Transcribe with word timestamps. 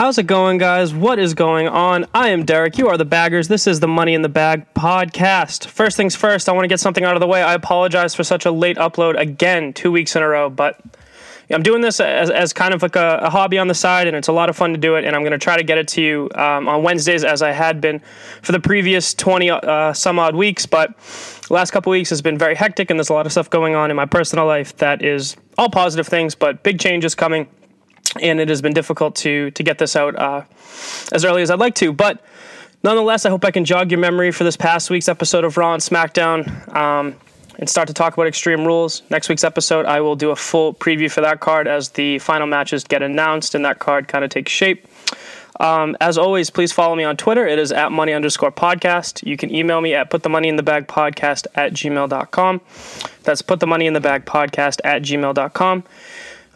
How's 0.00 0.16
it 0.16 0.26
going, 0.26 0.56
guys? 0.56 0.94
What 0.94 1.18
is 1.18 1.34
going 1.34 1.68
on? 1.68 2.06
I 2.14 2.30
am 2.30 2.46
Derek. 2.46 2.78
You 2.78 2.88
are 2.88 2.96
the 2.96 3.04
baggers. 3.04 3.48
This 3.48 3.66
is 3.66 3.80
the 3.80 3.86
Money 3.86 4.14
in 4.14 4.22
the 4.22 4.30
Bag 4.30 4.64
podcast. 4.72 5.66
First 5.66 5.98
things 5.98 6.16
first, 6.16 6.48
I 6.48 6.52
want 6.52 6.64
to 6.64 6.68
get 6.68 6.80
something 6.80 7.04
out 7.04 7.16
of 7.16 7.20
the 7.20 7.26
way. 7.26 7.42
I 7.42 7.52
apologize 7.52 8.14
for 8.14 8.24
such 8.24 8.46
a 8.46 8.50
late 8.50 8.78
upload 8.78 9.20
again, 9.20 9.74
two 9.74 9.92
weeks 9.92 10.16
in 10.16 10.22
a 10.22 10.26
row, 10.26 10.48
but 10.48 10.80
I'm 11.50 11.62
doing 11.62 11.82
this 11.82 12.00
as, 12.00 12.30
as 12.30 12.54
kind 12.54 12.72
of 12.72 12.80
like 12.80 12.96
a, 12.96 13.18
a 13.24 13.28
hobby 13.28 13.58
on 13.58 13.68
the 13.68 13.74
side, 13.74 14.06
and 14.06 14.16
it's 14.16 14.28
a 14.28 14.32
lot 14.32 14.48
of 14.48 14.56
fun 14.56 14.72
to 14.72 14.78
do 14.78 14.94
it. 14.94 15.04
And 15.04 15.14
I'm 15.14 15.20
going 15.20 15.32
to 15.32 15.38
try 15.38 15.58
to 15.58 15.62
get 15.62 15.76
it 15.76 15.86
to 15.88 16.00
you 16.00 16.30
um, 16.34 16.66
on 16.66 16.82
Wednesdays 16.82 17.22
as 17.22 17.42
I 17.42 17.52
had 17.52 17.82
been 17.82 18.00
for 18.40 18.52
the 18.52 18.60
previous 18.60 19.12
20 19.12 19.50
uh, 19.50 19.92
some 19.92 20.18
odd 20.18 20.34
weeks. 20.34 20.64
But 20.64 20.94
last 21.50 21.72
couple 21.72 21.90
weeks 21.90 22.08
has 22.08 22.22
been 22.22 22.38
very 22.38 22.54
hectic, 22.54 22.88
and 22.88 22.98
there's 22.98 23.10
a 23.10 23.12
lot 23.12 23.26
of 23.26 23.32
stuff 23.32 23.50
going 23.50 23.74
on 23.74 23.90
in 23.90 23.96
my 23.96 24.06
personal 24.06 24.46
life 24.46 24.74
that 24.78 25.02
is 25.02 25.36
all 25.58 25.68
positive 25.68 26.08
things, 26.08 26.34
but 26.34 26.62
big 26.62 26.80
changes 26.80 27.14
coming 27.14 27.48
and 28.20 28.40
it 28.40 28.48
has 28.48 28.62
been 28.62 28.72
difficult 28.72 29.14
to 29.16 29.50
to 29.52 29.62
get 29.62 29.78
this 29.78 29.96
out 29.96 30.16
uh, 30.16 30.42
as 31.12 31.24
early 31.24 31.42
as 31.42 31.50
I'd 31.50 31.58
like 31.58 31.74
to. 31.76 31.92
But 31.92 32.22
nonetheless, 32.82 33.26
I 33.26 33.30
hope 33.30 33.44
I 33.44 33.50
can 33.50 33.64
jog 33.64 33.90
your 33.90 34.00
memory 34.00 34.32
for 34.32 34.44
this 34.44 34.56
past 34.56 34.90
week's 34.90 35.08
episode 35.08 35.44
of 35.44 35.56
Raw 35.56 35.74
and 35.74 35.82
SmackDown. 35.82 36.74
Um, 36.74 37.16
and 37.58 37.68
start 37.68 37.88
to 37.88 37.94
talk 37.94 38.14
about 38.14 38.26
Extreme 38.26 38.64
Rules. 38.64 39.02
Next 39.10 39.28
week's 39.28 39.44
episode, 39.44 39.84
I 39.84 40.00
will 40.00 40.16
do 40.16 40.30
a 40.30 40.36
full 40.36 40.72
preview 40.72 41.10
for 41.10 41.20
that 41.20 41.40
card 41.40 41.68
as 41.68 41.90
the 41.90 42.18
final 42.18 42.46
matches 42.46 42.84
get 42.84 43.02
announced 43.02 43.54
and 43.54 43.66
that 43.66 43.80
card 43.80 44.08
kind 44.08 44.24
of 44.24 44.30
takes 44.30 44.50
shape. 44.50 44.86
Um, 45.60 45.94
as 46.00 46.16
always, 46.16 46.48
please 46.48 46.72
follow 46.72 46.96
me 46.96 47.04
on 47.04 47.18
Twitter. 47.18 47.46
It 47.46 47.58
is 47.58 47.70
at 47.70 47.92
money 47.92 48.14
underscore 48.14 48.50
podcast. 48.50 49.26
You 49.26 49.36
can 49.36 49.54
email 49.54 49.82
me 49.82 49.94
at 49.94 50.08
put 50.08 50.22
the 50.22 50.30
money 50.30 50.48
in 50.48 50.56
the 50.56 50.62
bag 50.62 50.86
podcast 50.86 51.46
at 51.54 51.74
gmail.com. 51.74 52.60
That's 53.24 53.42
put 53.42 53.60
the 53.60 53.66
money 53.66 53.86
in 53.86 53.92
the 53.92 54.00
bag 54.00 54.24
podcast 54.24 54.80
at 54.82 55.02
gmail.com. 55.02 55.84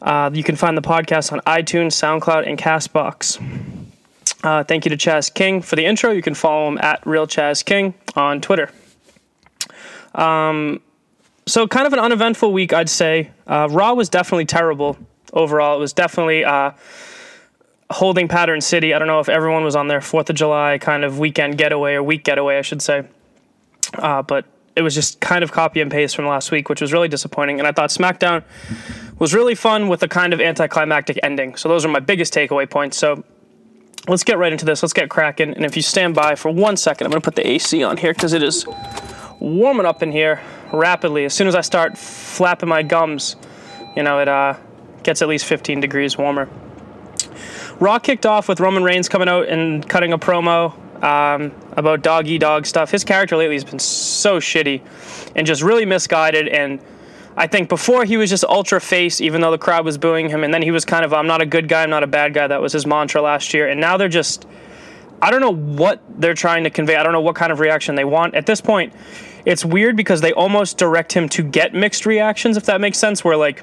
Uh, 0.05 0.31
you 0.35 0.45
can 0.45 0.55
find 0.55 0.77
the 0.77 0.83
podcast 0.83 1.33
on 1.33 1.41
iTunes, 1.41 1.93
SoundCloud, 1.93 2.47
and 2.47 2.59
Castbox. 2.59 3.41
Uh, 4.45 4.63
thank 4.63 4.85
you 4.85 4.95
to 4.95 4.97
Chaz 4.99 5.33
King 5.33 5.63
for 5.63 5.77
the 5.77 5.87
intro. 5.87 6.11
You 6.11 6.21
can 6.21 6.35
follow 6.35 6.69
him 6.69 6.79
at 6.79 7.05
Real 7.07 7.27
Chaz 7.27 7.65
King 7.65 7.95
on 8.15 8.43
Twitter. 8.43 8.71
Um, 10.15 10.83
so, 11.47 11.67
kind 11.67 11.87
of 11.87 11.95
an 11.95 11.99
uneventful 11.99 12.53
week, 12.53 12.75
I'd 12.75 12.91
say. 12.91 13.31
Uh, 13.47 13.67
Raw 13.71 13.95
was 13.95 14.11
definitely 14.11 14.45
terrible 14.45 14.99
overall. 15.33 15.77
It 15.77 15.81
was 15.81 15.95
definitely 15.95 16.45
uh, 16.45 16.73
holding 17.91 18.29
pattern 18.29 18.61
city. 18.61 18.93
I 18.93 18.99
don't 18.99 19.09
know 19.09 19.21
if 19.21 19.31
everyone 19.31 19.65
was 19.65 19.75
on 19.75 19.89
their 19.89 20.01
4th 20.01 20.29
of 20.29 20.37
July 20.37 20.77
kind 20.77 21.05
of 21.05 21.19
weekend 21.19 21.57
getaway 21.57 21.95
or 21.95 22.03
week 22.03 22.25
getaway, 22.25 22.59
I 22.59 22.63
should 22.63 22.83
say. 22.83 23.05
Uh, 23.95 24.21
but 24.21 24.45
it 24.77 24.83
was 24.83 24.95
just 24.95 25.21
kind 25.21 25.43
of 25.43 25.53
copy 25.53 25.81
and 25.81 25.91
paste 25.91 26.15
from 26.15 26.27
last 26.27 26.51
week, 26.51 26.69
which 26.69 26.83
was 26.83 26.93
really 26.93 27.09
disappointing. 27.09 27.59
And 27.59 27.67
I 27.67 27.73
thought 27.73 27.91
SmackDown 27.91 28.43
was 29.19 29.35
really 29.35 29.55
fun 29.55 29.89
with 29.89 30.03
a 30.03 30.09
kind 30.09 30.33
of 30.33 30.41
anticlimactic 30.41 31.19
ending. 31.23 31.57
So 31.57 31.69
those 31.69 31.85
are 31.85 31.89
my 31.89 32.01
biggest 32.01 32.35
takeaway 32.35 32.69
points. 32.69 32.97
So 32.97 33.25
let's 34.09 34.25
get 34.25 34.39
right 34.39 34.53
into 34.53 34.65
this. 34.65 34.83
Let's 34.83 34.93
get 34.93 35.09
cracking. 35.09 35.55
And 35.55 35.65
if 35.65 35.77
you 35.77 35.83
stand 35.83 36.15
by 36.15 36.35
for 36.35 36.51
one 36.51 36.77
second, 36.77 37.07
I'm 37.07 37.11
going 37.11 37.23
to 37.23 37.25
put 37.25 37.37
the 37.37 37.47
AC 37.47 37.83
on 37.83 37.97
here 37.97 38.13
because 38.13 38.33
it 38.33 38.43
is 38.43 38.67
warming 39.41 39.87
up 39.87 40.03
in 40.03 40.13
here 40.13 40.41
rapidly. 40.73 41.25
As 41.25 41.35
soon 41.35 41.47
as 41.47 41.55
I 41.55 41.61
start 41.61 41.97
flapping 41.97 42.69
my 42.69 42.83
gums, 42.83 43.37
you 43.97 44.03
know, 44.03 44.19
it 44.19 44.29
uh, 44.29 44.55
gets 45.03 45.23
at 45.23 45.29
least 45.29 45.45
15 45.45 45.81
degrees 45.81 46.19
warmer. 46.19 46.49
Raw 47.81 47.99
kicked 47.99 48.27
off 48.27 48.49
with 48.49 48.61
Roman 48.61 48.85
Reigns 48.85 49.09
coming 49.09 49.29
out 49.29 49.49
and 49.49 49.89
cutting 49.89 50.13
a 50.13 50.19
promo 50.19 50.73
um, 51.03 51.53
about 51.73 52.03
doggy 52.03 52.39
dog 52.39 52.67
stuff. 52.67 52.91
His 52.91 53.05
character 53.05 53.37
lately 53.37 53.57
has 53.57 53.65
been 53.65 53.79
so 53.79 54.39
shitty 54.39 54.81
and 55.35 55.47
just 55.47 55.63
really 55.63 55.85
misguided. 55.85 56.49
And 56.49 56.81
I 57.37 57.47
think 57.47 57.69
before 57.69 58.05
he 58.05 58.17
was 58.17 58.31
just 58.31 58.45
ultra 58.45 58.81
face, 58.81 59.21
even 59.21 59.41
though 59.41 59.51
the 59.51 59.59
crowd 59.59 59.85
was 59.85 59.99
booing 59.99 60.29
him. 60.29 60.45
And 60.45 60.55
then 60.55 60.63
he 60.63 60.71
was 60.71 60.85
kind 60.85 61.05
of, 61.05 61.13
I'm 61.13 61.27
not 61.27 61.41
a 61.41 61.47
good 61.47 61.69
guy, 61.69 61.83
I'm 61.83 61.91
not 61.91 62.03
a 62.03 62.07
bad 62.07 62.33
guy. 62.33 62.47
That 62.47 62.61
was 62.61 62.73
his 62.73 62.87
mantra 62.87 63.23
last 63.23 63.53
year. 63.53 63.69
And 63.69 63.81
now 63.81 63.97
they're 63.97 64.09
just, 64.09 64.47
I 65.21 65.31
don't 65.31 65.41
know 65.41 65.55
what 65.55 66.01
they're 66.21 66.35
trying 66.35 66.65
to 66.65 66.71
convey. 66.71 66.97
I 66.97 67.03
don't 67.03 67.13
know 67.13 67.21
what 67.21 67.35
kind 67.35 67.51
of 67.51 67.59
reaction 67.59 67.97
they 67.97 68.05
want. 68.05 68.35
At 68.35 68.47
this 68.47 68.61
point, 68.61 68.93
it's 69.45 69.65
weird 69.65 69.97
because 69.97 70.21
they 70.21 70.33
almost 70.33 70.79
direct 70.79 71.13
him 71.13 71.29
to 71.31 71.43
get 71.43 71.75
mixed 71.75 72.07
reactions, 72.07 72.57
if 72.57 72.67
that 72.67 72.81
makes 72.81 72.99
sense, 72.99 73.25
where 73.25 73.37
like 73.37 73.63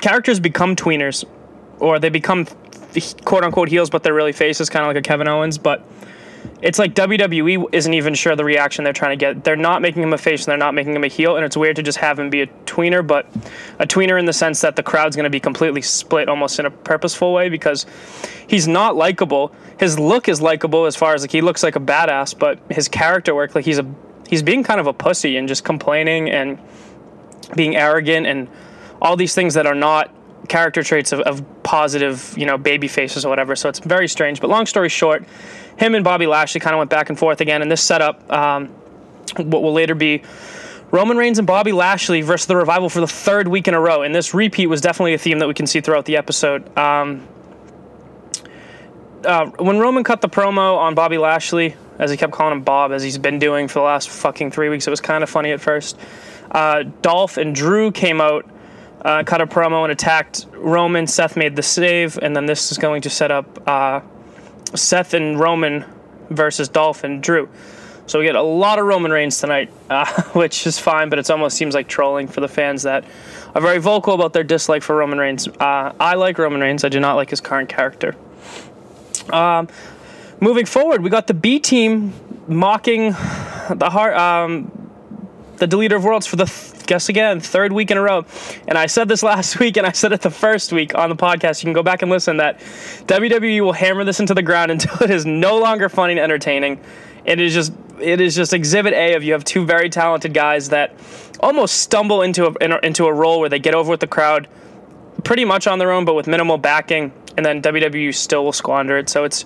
characters 0.00 0.40
become 0.40 0.76
tweeners 0.76 1.24
or 1.78 1.98
they 1.98 2.08
become 2.08 2.46
quote 3.24 3.44
unquote 3.44 3.68
heels, 3.68 3.90
but 3.90 4.02
they're 4.02 4.14
really 4.14 4.32
faces, 4.32 4.70
kind 4.70 4.82
of 4.82 4.88
like 4.88 4.96
a 4.96 5.02
Kevin 5.02 5.28
Owens. 5.28 5.58
But 5.58 5.86
it's 6.60 6.78
like 6.78 6.94
WWE 6.94 7.66
isn't 7.72 7.94
even 7.94 8.14
sure 8.14 8.34
the 8.34 8.44
reaction 8.44 8.84
they're 8.84 8.92
trying 8.92 9.16
to 9.16 9.24
get. 9.24 9.44
They're 9.44 9.56
not 9.56 9.80
making 9.80 10.02
him 10.02 10.12
a 10.12 10.18
face 10.18 10.44
and 10.44 10.50
they're 10.50 10.58
not 10.58 10.74
making 10.74 10.94
him 10.94 11.04
a 11.04 11.08
heel, 11.08 11.36
and 11.36 11.44
it's 11.44 11.56
weird 11.56 11.76
to 11.76 11.82
just 11.82 11.98
have 11.98 12.18
him 12.18 12.30
be 12.30 12.42
a 12.42 12.46
tweener, 12.66 13.06
but 13.06 13.26
a 13.78 13.86
tweener 13.86 14.18
in 14.18 14.24
the 14.24 14.32
sense 14.32 14.60
that 14.62 14.76
the 14.76 14.82
crowd's 14.82 15.14
going 15.14 15.24
to 15.24 15.30
be 15.30 15.40
completely 15.40 15.82
split 15.82 16.28
almost 16.28 16.58
in 16.58 16.66
a 16.66 16.70
purposeful 16.70 17.32
way 17.32 17.48
because 17.48 17.86
he's 18.48 18.66
not 18.66 18.96
likable. 18.96 19.52
His 19.78 19.98
look 19.98 20.28
is 20.28 20.42
likable 20.42 20.86
as 20.86 20.96
far 20.96 21.14
as 21.14 21.22
like 21.22 21.30
he 21.30 21.40
looks 21.40 21.62
like 21.62 21.76
a 21.76 21.80
badass, 21.80 22.36
but 22.36 22.58
his 22.70 22.88
character 22.88 23.34
work, 23.34 23.54
like 23.54 23.64
he's 23.64 23.78
a 23.78 23.86
he's 24.28 24.42
being 24.42 24.62
kind 24.62 24.80
of 24.80 24.86
a 24.86 24.92
pussy 24.92 25.36
and 25.36 25.48
just 25.48 25.64
complaining 25.64 26.28
and 26.30 26.58
being 27.54 27.76
arrogant 27.76 28.26
and 28.26 28.48
all 29.00 29.16
these 29.16 29.34
things 29.34 29.54
that 29.54 29.66
are 29.66 29.74
not 29.74 30.14
character 30.48 30.82
traits 30.82 31.12
of, 31.12 31.20
of 31.20 31.57
positive, 31.68 32.32
you 32.34 32.46
know, 32.46 32.56
baby 32.56 32.88
faces 32.88 33.26
or 33.26 33.28
whatever. 33.28 33.54
So 33.54 33.68
it's 33.68 33.78
very 33.78 34.08
strange. 34.08 34.40
But 34.40 34.48
long 34.48 34.64
story 34.64 34.88
short, 34.88 35.26
him 35.76 35.94
and 35.94 36.02
Bobby 36.02 36.26
Lashley 36.26 36.60
kind 36.60 36.72
of 36.72 36.78
went 36.78 36.88
back 36.88 37.10
and 37.10 37.18
forth 37.18 37.42
again, 37.42 37.60
and 37.60 37.70
this 37.70 37.82
setup 37.82 38.32
um, 38.32 38.68
what 39.36 39.62
will 39.62 39.74
later 39.74 39.94
be 39.94 40.22
Roman 40.90 41.18
Reigns 41.18 41.36
and 41.36 41.46
Bobby 41.46 41.72
Lashley 41.72 42.22
versus 42.22 42.46
the 42.46 42.56
Revival 42.56 42.88
for 42.88 43.00
the 43.00 43.06
third 43.06 43.48
week 43.48 43.68
in 43.68 43.74
a 43.74 43.80
row. 43.80 44.00
And 44.00 44.14
this 44.14 44.32
repeat 44.32 44.66
was 44.68 44.80
definitely 44.80 45.12
a 45.12 45.18
theme 45.18 45.40
that 45.40 45.46
we 45.46 45.52
can 45.52 45.66
see 45.66 45.82
throughout 45.82 46.06
the 46.06 46.16
episode. 46.16 46.74
Um, 46.78 47.28
uh, 49.22 49.50
when 49.58 49.78
Roman 49.78 50.04
cut 50.04 50.22
the 50.22 50.28
promo 50.30 50.78
on 50.78 50.94
Bobby 50.94 51.18
Lashley, 51.18 51.76
as 51.98 52.10
he 52.10 52.16
kept 52.16 52.32
calling 52.32 52.52
him 52.52 52.62
Bob, 52.62 52.92
as 52.92 53.02
he's 53.02 53.18
been 53.18 53.38
doing 53.38 53.68
for 53.68 53.80
the 53.80 53.84
last 53.84 54.08
fucking 54.08 54.52
three 54.52 54.70
weeks, 54.70 54.86
it 54.86 54.90
was 54.90 55.02
kind 55.02 55.22
of 55.22 55.28
funny 55.28 55.50
at 55.50 55.60
first. 55.60 55.98
Uh, 56.50 56.84
Dolph 57.02 57.36
and 57.36 57.54
Drew 57.54 57.92
came 57.92 58.22
out, 58.22 58.46
uh, 59.02 59.22
cut 59.24 59.40
a 59.40 59.46
promo, 59.46 59.82
and 59.82 59.92
attacked 59.92 60.46
Roman. 60.52 61.06
Seth 61.06 61.36
made 61.36 61.56
the 61.56 61.62
save, 61.62 62.18
and 62.18 62.34
then 62.34 62.46
this 62.46 62.72
is 62.72 62.78
going 62.78 63.02
to 63.02 63.10
set 63.10 63.30
up 63.30 63.68
uh, 63.68 64.00
Seth 64.74 65.14
and 65.14 65.38
Roman 65.38 65.84
versus 66.30 66.68
Dolph 66.68 67.04
and 67.04 67.22
Drew. 67.22 67.48
So 68.06 68.18
we 68.18 68.24
get 68.24 68.36
a 68.36 68.42
lot 68.42 68.78
of 68.78 68.86
Roman 68.86 69.10
Reigns 69.10 69.38
tonight, 69.38 69.70
uh, 69.90 70.06
which 70.32 70.66
is 70.66 70.78
fine, 70.78 71.10
but 71.10 71.18
it 71.18 71.30
almost 71.30 71.56
seems 71.56 71.74
like 71.74 71.88
trolling 71.88 72.26
for 72.26 72.40
the 72.40 72.48
fans 72.48 72.82
that 72.84 73.04
are 73.54 73.60
very 73.60 73.78
vocal 73.78 74.14
about 74.14 74.32
their 74.32 74.44
dislike 74.44 74.82
for 74.82 74.96
Roman 74.96 75.18
Reigns. 75.18 75.46
Uh, 75.46 75.92
I 76.00 76.14
like 76.14 76.38
Roman 76.38 76.60
Reigns. 76.60 76.84
I 76.84 76.88
do 76.88 77.00
not 77.00 77.14
like 77.14 77.30
his 77.30 77.40
current 77.40 77.68
character. 77.68 78.16
Um, 79.30 79.68
moving 80.40 80.64
forward, 80.64 81.02
we 81.02 81.10
got 81.10 81.26
the 81.26 81.34
B 81.34 81.60
team 81.60 82.12
mocking 82.46 83.10
the 83.10 83.90
heart, 83.90 84.16
um, 84.16 84.72
the 85.56 85.66
deleter 85.66 85.96
of 85.96 86.04
worlds 86.04 86.26
for 86.26 86.36
the 86.36 86.46
th- 86.46 86.77
guess 86.88 87.08
again 87.08 87.38
third 87.38 87.72
week 87.72 87.92
in 87.92 87.96
a 87.96 88.02
row. 88.02 88.24
And 88.66 88.76
I 88.76 88.86
said 88.86 89.06
this 89.06 89.22
last 89.32 89.60
week, 89.60 89.76
and 89.76 89.86
I 89.86 89.92
said 89.92 90.12
it 90.12 90.22
the 90.22 90.30
first 90.30 90.72
week 90.72 90.96
on 90.96 91.08
the 91.08 91.16
podcast. 91.16 91.62
You 91.62 91.66
can 91.66 91.72
go 91.72 91.84
back 91.84 92.02
and 92.02 92.10
listen. 92.10 92.38
That 92.38 92.58
WWE 93.06 93.60
will 93.60 93.72
hammer 93.72 94.02
this 94.02 94.18
into 94.18 94.34
the 94.34 94.42
ground 94.42 94.70
until 94.72 95.00
it 95.02 95.10
is 95.10 95.24
no 95.24 95.58
longer 95.58 95.88
funny 95.88 96.14
and 96.14 96.20
entertaining. 96.20 96.80
It 97.24 97.38
is 97.38 97.54
just 97.54 97.72
it 98.00 98.20
is 98.20 98.34
just 98.34 98.52
exhibit 98.52 98.94
A 98.94 99.14
of 99.14 99.22
you 99.22 99.32
have 99.32 99.44
two 99.44 99.64
very 99.64 99.90
talented 99.90 100.32
guys 100.32 100.70
that 100.70 100.94
almost 101.40 101.76
stumble 101.76 102.22
into 102.22 102.46
a 102.46 102.78
into 102.84 103.06
a 103.06 103.12
role 103.12 103.38
where 103.40 103.48
they 103.48 103.58
get 103.58 103.74
over 103.74 103.90
with 103.90 104.00
the 104.00 104.06
crowd 104.06 104.48
pretty 105.24 105.44
much 105.44 105.66
on 105.66 105.78
their 105.78 105.90
own, 105.90 106.04
but 106.04 106.14
with 106.14 106.26
minimal 106.26 106.58
backing, 106.58 107.12
and 107.38 107.46
then 107.46 107.62
WWE 107.62 108.12
still 108.12 108.44
will 108.44 108.52
squander 108.52 108.98
it. 108.98 109.08
So 109.08 109.22
it's 109.22 109.44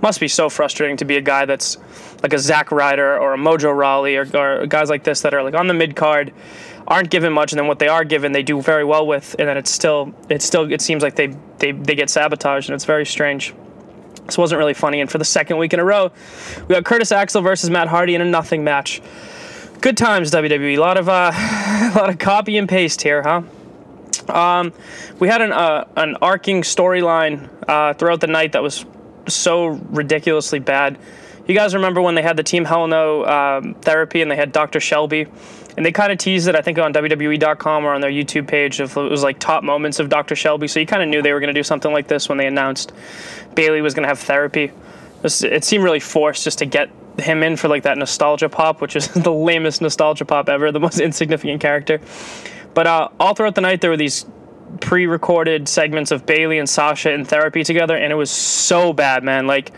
must 0.00 0.18
be 0.18 0.28
so 0.28 0.48
frustrating 0.48 0.96
to 0.96 1.04
be 1.04 1.16
a 1.16 1.20
guy 1.20 1.44
that's 1.44 1.76
like 2.22 2.32
a 2.32 2.38
Zack 2.38 2.72
Ryder 2.72 3.18
or 3.18 3.34
a 3.34 3.36
Mojo 3.36 3.76
Rawley 3.76 4.16
or, 4.16 4.26
or 4.34 4.66
guys 4.66 4.88
like 4.88 5.04
this 5.04 5.20
that 5.20 5.34
are 5.34 5.42
like 5.42 5.54
on 5.54 5.66
the 5.66 5.74
mid 5.74 5.94
card, 5.94 6.32
aren't 6.88 7.10
given 7.10 7.34
much, 7.34 7.52
and 7.52 7.58
then 7.58 7.66
what 7.66 7.78
they 7.78 7.88
are 7.88 8.02
given, 8.02 8.32
they 8.32 8.42
do 8.42 8.62
very 8.62 8.82
well 8.82 9.06
with, 9.06 9.36
and 9.38 9.46
then 9.46 9.58
it's 9.58 9.70
still 9.70 10.14
it 10.30 10.40
still 10.40 10.72
it 10.72 10.80
seems 10.80 11.02
like 11.02 11.16
they 11.16 11.36
they 11.58 11.72
they 11.72 11.94
get 11.94 12.08
sabotaged, 12.08 12.70
and 12.70 12.74
it's 12.74 12.86
very 12.86 13.04
strange. 13.04 13.54
This 14.24 14.38
wasn't 14.38 14.58
really 14.58 14.72
funny, 14.72 15.02
and 15.02 15.10
for 15.10 15.18
the 15.18 15.24
second 15.26 15.58
week 15.58 15.74
in 15.74 15.80
a 15.80 15.84
row, 15.84 16.12
we 16.66 16.74
got 16.74 16.86
Curtis 16.86 17.12
Axel 17.12 17.42
versus 17.42 17.68
Matt 17.68 17.88
Hardy 17.88 18.14
in 18.14 18.22
a 18.22 18.24
nothing 18.24 18.64
match. 18.64 19.02
Good 19.82 19.98
times 19.98 20.30
WWE. 20.30 20.78
A 20.78 20.80
lot 20.80 20.96
of 20.96 21.10
uh, 21.10 21.30
a 21.94 21.94
lot 21.94 22.08
of 22.08 22.18
copy 22.18 22.56
and 22.56 22.66
paste 22.66 23.02
here, 23.02 23.22
huh? 23.22 23.42
Um, 24.30 24.72
we 25.18 25.28
had 25.28 25.42
an 25.42 25.52
uh, 25.52 25.86
an 25.96 26.16
arcing 26.22 26.62
storyline 26.62 27.48
uh, 27.68 27.94
throughout 27.94 28.20
the 28.20 28.26
night 28.26 28.52
that 28.52 28.62
was 28.62 28.84
so 29.26 29.66
ridiculously 29.66 30.58
bad. 30.58 30.98
You 31.46 31.54
guys 31.54 31.74
remember 31.74 32.00
when 32.00 32.14
they 32.14 32.22
had 32.22 32.36
the 32.36 32.42
Team 32.42 32.64
Hell 32.64 32.86
No 32.86 33.24
um, 33.26 33.74
therapy 33.74 34.22
and 34.22 34.30
they 34.30 34.36
had 34.36 34.50
Dr. 34.50 34.80
Shelby, 34.80 35.26
and 35.76 35.84
they 35.84 35.92
kind 35.92 36.10
of 36.10 36.18
teased 36.18 36.48
it, 36.48 36.56
I 36.56 36.62
think, 36.62 36.78
on 36.78 36.94
WWE.com 36.94 37.84
or 37.84 37.92
on 37.92 38.00
their 38.00 38.10
YouTube 38.10 38.46
page. 38.46 38.80
Of 38.80 38.96
it 38.96 39.10
was 39.10 39.22
like 39.22 39.38
top 39.38 39.62
moments 39.62 39.98
of 39.98 40.08
Dr. 40.08 40.36
Shelby, 40.36 40.68
so 40.68 40.80
you 40.80 40.86
kind 40.86 41.02
of 41.02 41.08
knew 41.08 41.20
they 41.20 41.32
were 41.32 41.40
going 41.40 41.54
to 41.54 41.58
do 41.58 41.64
something 41.64 41.92
like 41.92 42.08
this 42.08 42.28
when 42.28 42.38
they 42.38 42.46
announced 42.46 42.92
Bayley 43.54 43.82
was 43.82 43.92
going 43.92 44.04
to 44.04 44.08
have 44.08 44.20
therapy. 44.20 44.70
It 45.22 45.64
seemed 45.64 45.84
really 45.84 46.00
forced 46.00 46.44
just 46.44 46.58
to 46.58 46.66
get 46.66 46.90
him 47.18 47.42
in 47.42 47.56
for 47.56 47.68
like 47.68 47.84
that 47.84 47.98
nostalgia 47.98 48.48
pop, 48.48 48.80
which 48.80 48.96
is 48.96 49.08
the 49.14 49.32
lamest 49.32 49.82
nostalgia 49.82 50.24
pop 50.24 50.48
ever, 50.48 50.72
the 50.72 50.80
most 50.80 51.00
insignificant 51.08 51.60
character. 51.60 52.00
But 52.74 52.86
uh, 52.86 53.08
all 53.20 53.34
throughout 53.34 53.54
the 53.54 53.60
night, 53.60 53.80
there 53.80 53.90
were 53.90 53.96
these 53.96 54.26
pre-recorded 54.80 55.68
segments 55.68 56.10
of 56.10 56.26
Bayley 56.26 56.58
and 56.58 56.68
Sasha 56.68 57.12
in 57.12 57.24
therapy 57.24 57.64
together, 57.64 57.96
and 57.96 58.12
it 58.12 58.16
was 58.16 58.30
so 58.30 58.92
bad, 58.92 59.22
man. 59.22 59.46
Like, 59.46 59.72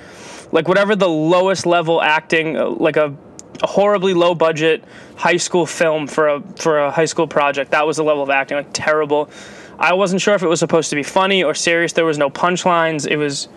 like 0.53 0.69
whatever 0.69 0.97
the 0.97 1.09
lowest 1.09 1.67
level 1.67 2.01
acting, 2.01 2.57
uh, 2.57 2.69
like 2.71 2.97
a, 2.97 3.15
a 3.63 3.67
horribly 3.67 4.15
low 4.15 4.35
budget 4.35 4.85
high 5.17 5.37
school 5.37 5.67
film 5.67 6.07
for 6.07 6.29
a 6.29 6.41
for 6.57 6.79
a 6.79 6.91
high 6.91 7.05
school 7.05 7.27
project. 7.27 7.71
That 7.71 7.87
was 7.87 7.97
the 7.97 8.05
level 8.05 8.23
of 8.23 8.31
acting, 8.31 8.57
like 8.57 8.71
terrible. 8.73 9.31
I 9.79 9.93
wasn't 9.93 10.23
sure 10.23 10.35
if 10.35 10.43
it 10.43 10.49
was 10.49 10.61
supposed 10.61 10.91
to 10.91 10.97
be 10.97 11.03
funny 11.03 11.45
or 11.45 11.55
serious. 11.55 11.93
There 11.93 12.05
was 12.07 12.19
no 12.19 12.31
punchlines. 12.31 13.07
It 13.07 13.17
was 13.17 13.49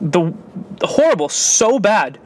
the, 0.00 0.32
the 0.78 0.86
horrible, 0.86 1.28
so 1.28 1.78
bad. 1.78 2.18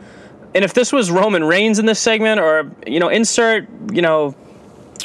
And 0.54 0.64
if 0.64 0.74
this 0.74 0.92
was 0.92 1.10
Roman 1.10 1.44
Reigns 1.44 1.78
in 1.78 1.86
this 1.86 1.98
segment, 1.98 2.40
or 2.40 2.70
you 2.86 3.00
know, 3.00 3.08
insert 3.08 3.68
you 3.92 4.02
know, 4.02 4.32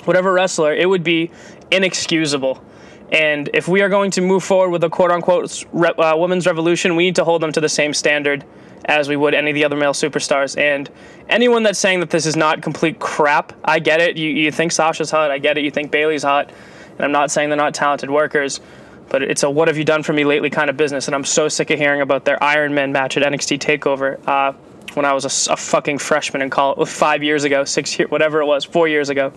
whatever 0.05 0.33
wrestler, 0.33 0.73
it 0.73 0.87
would 0.87 1.03
be 1.03 1.31
inexcusable. 1.71 2.63
And 3.11 3.49
if 3.53 3.67
we 3.67 3.81
are 3.81 3.89
going 3.89 4.11
to 4.11 4.21
move 4.21 4.43
forward 4.43 4.69
with 4.71 4.83
a 4.83 4.89
quote 4.89 5.11
unquote 5.11 5.63
uh, 5.73 6.15
women's 6.17 6.47
revolution, 6.47 6.95
we 6.95 7.05
need 7.05 7.15
to 7.15 7.23
hold 7.23 7.41
them 7.41 7.51
to 7.51 7.61
the 7.61 7.69
same 7.69 7.93
standard 7.93 8.43
as 8.85 9.09
we 9.09 9.15
would 9.15 9.33
any 9.33 9.51
of 9.51 9.55
the 9.55 9.65
other 9.65 9.75
male 9.75 9.93
superstars. 9.93 10.57
And 10.57 10.89
anyone 11.29 11.63
that's 11.63 11.79
saying 11.79 11.99
that 12.01 12.09
this 12.09 12.25
is 12.25 12.35
not 12.35 12.61
complete 12.61 12.99
crap, 12.99 13.53
I 13.63 13.79
get 13.79 13.99
it. 13.99 14.17
You, 14.17 14.29
you 14.29 14.51
think 14.51 14.71
Sasha's 14.71 15.11
hot, 15.11 15.31
I 15.31 15.39
get 15.39 15.57
it. 15.57 15.63
You 15.63 15.71
think 15.71 15.91
Bayley's 15.91 16.23
hot. 16.23 16.51
And 16.91 17.01
I'm 17.01 17.11
not 17.11 17.31
saying 17.31 17.49
they're 17.49 17.57
not 17.57 17.73
talented 17.73 18.09
workers, 18.09 18.61
but 19.09 19.21
it's 19.21 19.43
a 19.43 19.49
what 19.49 19.67
have 19.67 19.77
you 19.77 19.83
done 19.83 20.03
for 20.03 20.13
me 20.13 20.23
lately 20.23 20.49
kind 20.49 20.69
of 20.69 20.77
business. 20.77 21.07
And 21.07 21.15
I'm 21.15 21.25
so 21.25 21.47
sick 21.47 21.69
of 21.69 21.79
hearing 21.79 22.01
about 22.01 22.25
their 22.25 22.41
Iron 22.43 22.73
Man 22.73 22.91
match 22.91 23.17
at 23.17 23.23
NXT 23.23 23.59
TakeOver 23.59 24.25
uh, 24.27 24.53
when 24.93 25.05
I 25.05 25.13
was 25.13 25.25
a, 25.25 25.53
a, 25.53 25.57
fucking 25.57 25.97
freshman 25.97 26.41
in 26.41 26.49
college, 26.49 26.87
five 26.87 27.21
years 27.21 27.43
ago, 27.43 27.65
six 27.65 27.97
years, 27.99 28.09
whatever 28.09 28.41
it 28.41 28.45
was, 28.45 28.63
four 28.63 28.87
years 28.87 29.09
ago. 29.09 29.33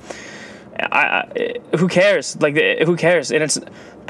I, 0.80 0.84
I, 0.84 1.76
who 1.76 1.88
cares? 1.88 2.40
Like, 2.40 2.56
who 2.56 2.96
cares? 2.96 3.30
And 3.30 3.42
it's 3.42 3.58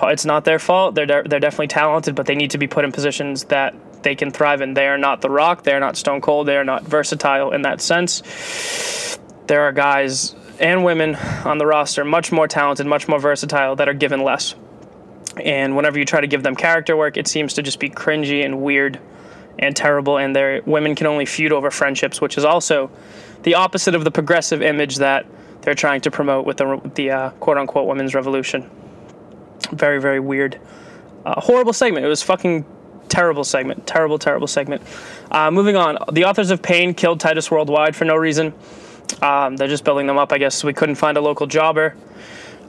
it's 0.02 0.24
not 0.24 0.44
their 0.44 0.58
fault. 0.58 0.94
They're 0.94 1.06
de- 1.06 1.24
they're 1.28 1.40
definitely 1.40 1.68
talented, 1.68 2.14
but 2.14 2.26
they 2.26 2.34
need 2.34 2.50
to 2.52 2.58
be 2.58 2.66
put 2.66 2.84
in 2.84 2.92
positions 2.92 3.44
that 3.44 3.74
they 4.02 4.14
can 4.14 4.30
thrive 4.30 4.60
in. 4.60 4.74
They 4.74 4.86
are 4.86 4.98
not 4.98 5.20
The 5.20 5.30
Rock. 5.30 5.64
They 5.64 5.72
are 5.72 5.80
not 5.80 5.96
Stone 5.96 6.20
Cold. 6.20 6.46
They 6.46 6.56
are 6.56 6.64
not 6.64 6.84
versatile 6.84 7.52
in 7.52 7.62
that 7.62 7.80
sense. 7.80 9.18
There 9.46 9.62
are 9.62 9.72
guys 9.72 10.36
and 10.60 10.84
women 10.84 11.14
on 11.44 11.58
the 11.58 11.66
roster 11.66 12.04
much 12.04 12.32
more 12.32 12.48
talented, 12.48 12.86
much 12.86 13.08
more 13.08 13.18
versatile 13.18 13.76
that 13.76 13.88
are 13.88 13.94
given 13.94 14.22
less. 14.22 14.54
And 15.42 15.76
whenever 15.76 15.98
you 15.98 16.04
try 16.04 16.20
to 16.20 16.26
give 16.26 16.42
them 16.42 16.56
character 16.56 16.96
work, 16.96 17.16
it 17.16 17.28
seems 17.28 17.54
to 17.54 17.62
just 17.62 17.78
be 17.78 17.88
cringy 17.88 18.44
and 18.44 18.60
weird 18.60 19.00
and 19.58 19.74
terrible. 19.74 20.18
And 20.18 20.34
their 20.34 20.62
women 20.66 20.94
can 20.94 21.06
only 21.06 21.26
feud 21.26 21.52
over 21.52 21.70
friendships, 21.70 22.20
which 22.20 22.36
is 22.36 22.44
also 22.44 22.90
the 23.42 23.54
opposite 23.54 23.94
of 23.94 24.04
the 24.04 24.10
progressive 24.10 24.62
image 24.62 24.96
that 24.96 25.26
they're 25.68 25.74
trying 25.74 26.00
to 26.00 26.10
promote 26.10 26.46
with 26.46 26.56
the, 26.56 26.80
the 26.94 27.10
uh, 27.10 27.30
quote 27.32 27.58
unquote 27.58 27.86
women's 27.86 28.14
revolution. 28.14 28.70
Very, 29.70 30.00
very 30.00 30.18
weird. 30.18 30.58
Uh, 31.26 31.38
horrible 31.38 31.74
segment. 31.74 32.06
It 32.06 32.08
was 32.08 32.22
fucking 32.22 32.64
terrible 33.10 33.44
segment. 33.44 33.86
Terrible, 33.86 34.18
terrible 34.18 34.46
segment. 34.46 34.80
Uh, 35.30 35.50
moving 35.50 35.76
on. 35.76 35.98
The 36.10 36.24
authors 36.24 36.50
of 36.50 36.62
Pain 36.62 36.94
killed 36.94 37.20
Titus 37.20 37.50
Worldwide 37.50 37.94
for 37.94 38.06
no 38.06 38.16
reason. 38.16 38.54
Um, 39.20 39.56
they're 39.56 39.68
just 39.68 39.84
building 39.84 40.06
them 40.06 40.16
up, 40.16 40.32
I 40.32 40.38
guess. 40.38 40.64
We 40.64 40.72
couldn't 40.72 40.94
find 40.94 41.18
a 41.18 41.20
local 41.20 41.46
jobber 41.46 41.94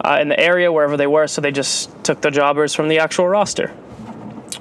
uh, 0.03 0.17
in 0.19 0.27
the 0.27 0.37
area 0.37 0.69
wherever 0.69 0.97
they 0.97 1.07
were, 1.07 1.27
so 1.27 1.39
they 1.39 1.53
just 1.53 2.03
took 2.03 2.19
the 2.19 2.31
jobbers 2.31 2.75
from 2.75 2.89
the 2.89 2.99
actual 2.99 3.29
roster. 3.29 3.73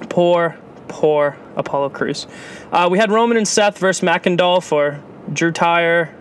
Poor, 0.07 0.57
poor 0.87 1.35
Apollo 1.57 1.89
Crews. 1.89 2.25
Uh, 2.71 2.87
we 2.89 2.99
had 2.99 3.11
Roman 3.11 3.35
and 3.35 3.45
Seth 3.45 3.79
versus 3.79 4.37
Dolph 4.37 4.71
or 4.71 5.03
Drew 5.33 5.51
Tire. 5.51 6.15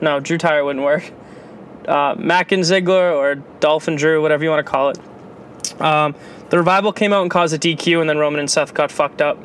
No, 0.00 0.20
Drew 0.20 0.38
Tire 0.38 0.64
wouldn't 0.64 0.84
work. 0.84 1.12
Uh, 1.86 2.14
Mac 2.18 2.52
and 2.52 2.62
Ziggler 2.62 3.14
or 3.14 3.36
Dolphin 3.60 3.96
Drew, 3.96 4.22
whatever 4.22 4.44
you 4.44 4.50
want 4.50 4.64
to 4.64 4.70
call 4.70 4.90
it. 4.90 5.80
Um, 5.80 6.14
the 6.50 6.58
revival 6.58 6.92
came 6.92 7.12
out 7.12 7.22
and 7.22 7.30
caused 7.30 7.54
a 7.54 7.58
DQ, 7.58 8.00
and 8.00 8.08
then 8.08 8.18
Roman 8.18 8.40
and 8.40 8.50
Seth 8.50 8.74
got 8.74 8.90
fucked 8.90 9.20
up, 9.20 9.38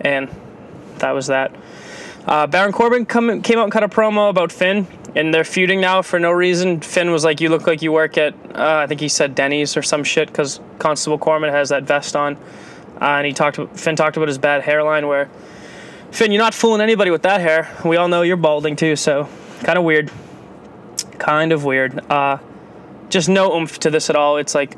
and 0.00 0.28
that 0.98 1.12
was 1.12 1.28
that. 1.28 1.54
Uh, 2.26 2.46
Baron 2.46 2.72
Corbin 2.72 3.06
come, 3.06 3.40
came 3.42 3.58
out 3.58 3.64
and 3.64 3.72
cut 3.72 3.84
a 3.84 3.88
promo 3.88 4.28
about 4.28 4.50
Finn, 4.50 4.86
and 5.14 5.32
they're 5.32 5.44
feuding 5.44 5.80
now 5.80 6.02
for 6.02 6.18
no 6.18 6.32
reason. 6.32 6.80
Finn 6.80 7.10
was 7.10 7.24
like, 7.24 7.40
"You 7.40 7.48
look 7.48 7.66
like 7.66 7.82
you 7.82 7.92
work 7.92 8.18
at," 8.18 8.34
uh, 8.54 8.82
I 8.82 8.86
think 8.86 9.00
he 9.00 9.08
said 9.08 9.34
Denny's 9.34 9.76
or 9.76 9.82
some 9.82 10.02
shit, 10.02 10.28
because 10.28 10.60
Constable 10.78 11.18
Corbin 11.18 11.50
has 11.50 11.68
that 11.68 11.84
vest 11.84 12.16
on, 12.16 12.36
uh, 13.00 13.04
and 13.04 13.26
he 13.26 13.32
talked. 13.32 13.58
Finn 13.78 13.94
talked 13.94 14.16
about 14.16 14.28
his 14.28 14.38
bad 14.38 14.62
hairline. 14.62 15.06
Where 15.06 15.30
Finn, 16.10 16.32
you're 16.32 16.42
not 16.42 16.54
fooling 16.54 16.80
anybody 16.80 17.10
with 17.10 17.22
that 17.22 17.40
hair. 17.40 17.74
We 17.84 17.96
all 17.96 18.08
know 18.08 18.22
you're 18.22 18.36
balding 18.36 18.74
too, 18.74 18.96
so 18.96 19.28
kind 19.62 19.78
of 19.78 19.84
weird. 19.84 20.10
Kind 21.18 21.52
of 21.52 21.64
weird. 21.64 21.98
Uh, 22.10 22.38
just 23.08 23.28
no 23.28 23.54
oomph 23.56 23.78
to 23.80 23.90
this 23.90 24.10
at 24.10 24.16
all. 24.16 24.36
It's 24.36 24.54
like 24.54 24.76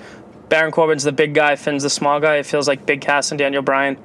Baron 0.49 0.73
Corbin's 0.73 1.05
the 1.05 1.12
big 1.12 1.35
guy, 1.35 1.56
Finn's 1.56 1.82
the 1.82 1.90
small 1.90 2.20
guy. 2.20 2.37
It 2.37 2.46
feels 2.46 2.69
like 2.69 2.87
Big 2.87 3.00
Cass 3.00 3.31
and 3.31 3.38
Daniel 3.38 3.62
Bryan 3.62 3.99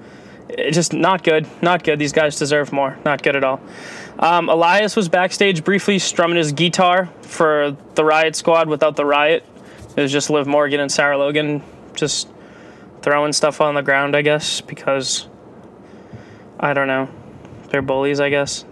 it's 0.50 0.76
just 0.76 0.94
not 0.94 1.24
good. 1.24 1.48
Not 1.62 1.84
good. 1.84 2.00
These 2.00 2.12
guys 2.12 2.38
deserve 2.38 2.72
more. 2.72 2.98
Not 3.06 3.24
good 3.24 3.36
at 3.36 3.44
all. 3.44 3.62
Um, 4.20 4.50
Elias 4.50 4.96
was 4.96 5.10
backstage 5.10 5.64
briefly 5.64 6.00
strumming 6.00 6.38
his 6.38 6.52
guitar 6.52 7.10
for 7.22 7.78
the 7.96 8.06
Riot 8.06 8.36
Squad 8.36 8.68
without 8.68 8.96
the 8.96 9.06
Riot. 9.06 9.46
It 9.96 10.02
was 10.02 10.12
just 10.12 10.30
Liv 10.30 10.48
Morgan 10.48 10.80
and 10.80 10.92
Sarah 10.92 11.18
Logan 11.18 11.64
just 11.96 12.30
throwing 13.02 13.34
stuff 13.34 13.62
on 13.62 13.76
the 13.76 13.82
ground, 13.82 14.16
I 14.16 14.22
guess, 14.22 14.62
because 14.62 15.28
I 16.60 16.74
don't 16.74 16.88
know. 16.88 17.10
They're 17.70 17.82
bullies, 17.82 18.20
I 18.20 18.30
guess. 18.30 18.66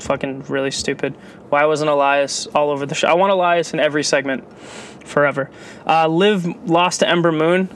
Fucking 0.00 0.44
really 0.44 0.70
stupid. 0.70 1.16
Why 1.54 1.66
wasn't 1.66 1.88
Elias 1.88 2.48
all 2.48 2.70
over 2.70 2.84
the 2.84 2.96
show? 2.96 3.06
I 3.06 3.14
want 3.14 3.30
Elias 3.30 3.72
in 3.74 3.78
every 3.78 4.02
segment 4.02 4.42
forever. 5.06 5.52
Uh, 5.86 6.08
Liv 6.08 6.44
lost 6.68 6.98
to 6.98 7.08
Ember 7.08 7.30
Moon 7.30 7.68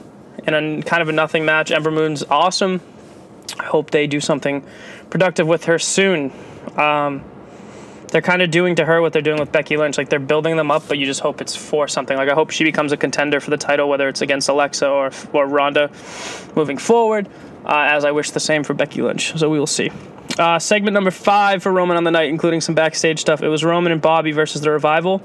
in 0.45 0.53
a 0.53 0.81
kind 0.81 1.01
of 1.01 1.07
a 1.07 1.13
nothing 1.13 1.45
match. 1.45 1.71
Ember 1.71 1.89
Moon's 1.89 2.21
awesome. 2.23 2.81
I 3.57 3.63
hope 3.63 3.91
they 3.91 4.05
do 4.05 4.19
something 4.19 4.65
productive 5.09 5.47
with 5.47 5.63
her 5.63 5.79
soon. 5.79 6.33
Um, 6.75 7.23
they're 8.09 8.21
kind 8.21 8.41
of 8.41 8.51
doing 8.51 8.75
to 8.75 8.83
her 8.83 8.99
what 8.99 9.13
they're 9.13 9.21
doing 9.21 9.39
with 9.39 9.53
Becky 9.53 9.77
Lynch. 9.77 9.97
Like 9.97 10.09
they're 10.09 10.19
building 10.19 10.57
them 10.57 10.71
up, 10.71 10.89
but 10.89 10.97
you 10.97 11.05
just 11.05 11.21
hope 11.21 11.39
it's 11.39 11.55
for 11.55 11.87
something. 11.87 12.17
Like 12.17 12.27
I 12.27 12.33
hope 12.33 12.49
she 12.49 12.65
becomes 12.65 12.91
a 12.91 12.97
contender 12.97 13.39
for 13.39 13.49
the 13.49 13.57
title, 13.57 13.87
whether 13.87 14.09
it's 14.09 14.19
against 14.19 14.49
Alexa 14.49 14.89
or 14.89 15.11
or 15.31 15.47
Ronda, 15.47 15.89
moving 16.53 16.77
forward. 16.77 17.29
Uh, 17.63 17.87
as 17.91 18.03
I 18.03 18.11
wish 18.11 18.31
the 18.31 18.41
same 18.41 18.65
for 18.65 18.73
Becky 18.73 19.01
Lynch. 19.01 19.37
So 19.39 19.49
we 19.49 19.57
will 19.57 19.67
see. 19.67 19.89
Uh, 20.39 20.57
segment 20.57 20.93
number 20.93 21.11
five 21.11 21.61
for 21.61 21.69
Roman 21.69 21.97
on 21.97 22.05
the 22.05 22.11
night, 22.11 22.29
including 22.29 22.61
some 22.61 22.73
backstage 22.73 23.19
stuff. 23.19 23.43
It 23.43 23.49
was 23.49 23.65
Roman 23.65 23.91
and 23.91 24.01
Bobby 24.01 24.31
versus 24.31 24.61
the 24.61 24.71
Revival. 24.71 25.21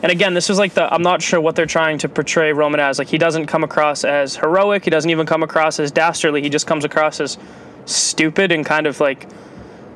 And 0.00 0.12
again, 0.12 0.32
this 0.32 0.48
is 0.48 0.58
like 0.60 0.74
the 0.74 0.92
I'm 0.94 1.02
not 1.02 1.22
sure 1.22 1.40
what 1.40 1.56
they're 1.56 1.66
trying 1.66 1.98
to 1.98 2.08
portray 2.08 2.52
Roman 2.52 2.78
as. 2.78 3.00
Like 3.00 3.08
he 3.08 3.18
doesn't 3.18 3.46
come 3.46 3.64
across 3.64 4.04
as 4.04 4.36
heroic. 4.36 4.84
He 4.84 4.90
doesn't 4.90 5.10
even 5.10 5.26
come 5.26 5.42
across 5.42 5.80
as 5.80 5.90
dastardly. 5.90 6.40
He 6.40 6.50
just 6.50 6.68
comes 6.68 6.84
across 6.84 7.20
as 7.20 7.36
stupid 7.84 8.52
and 8.52 8.64
kind 8.64 8.86
of 8.86 9.00
like 9.00 9.28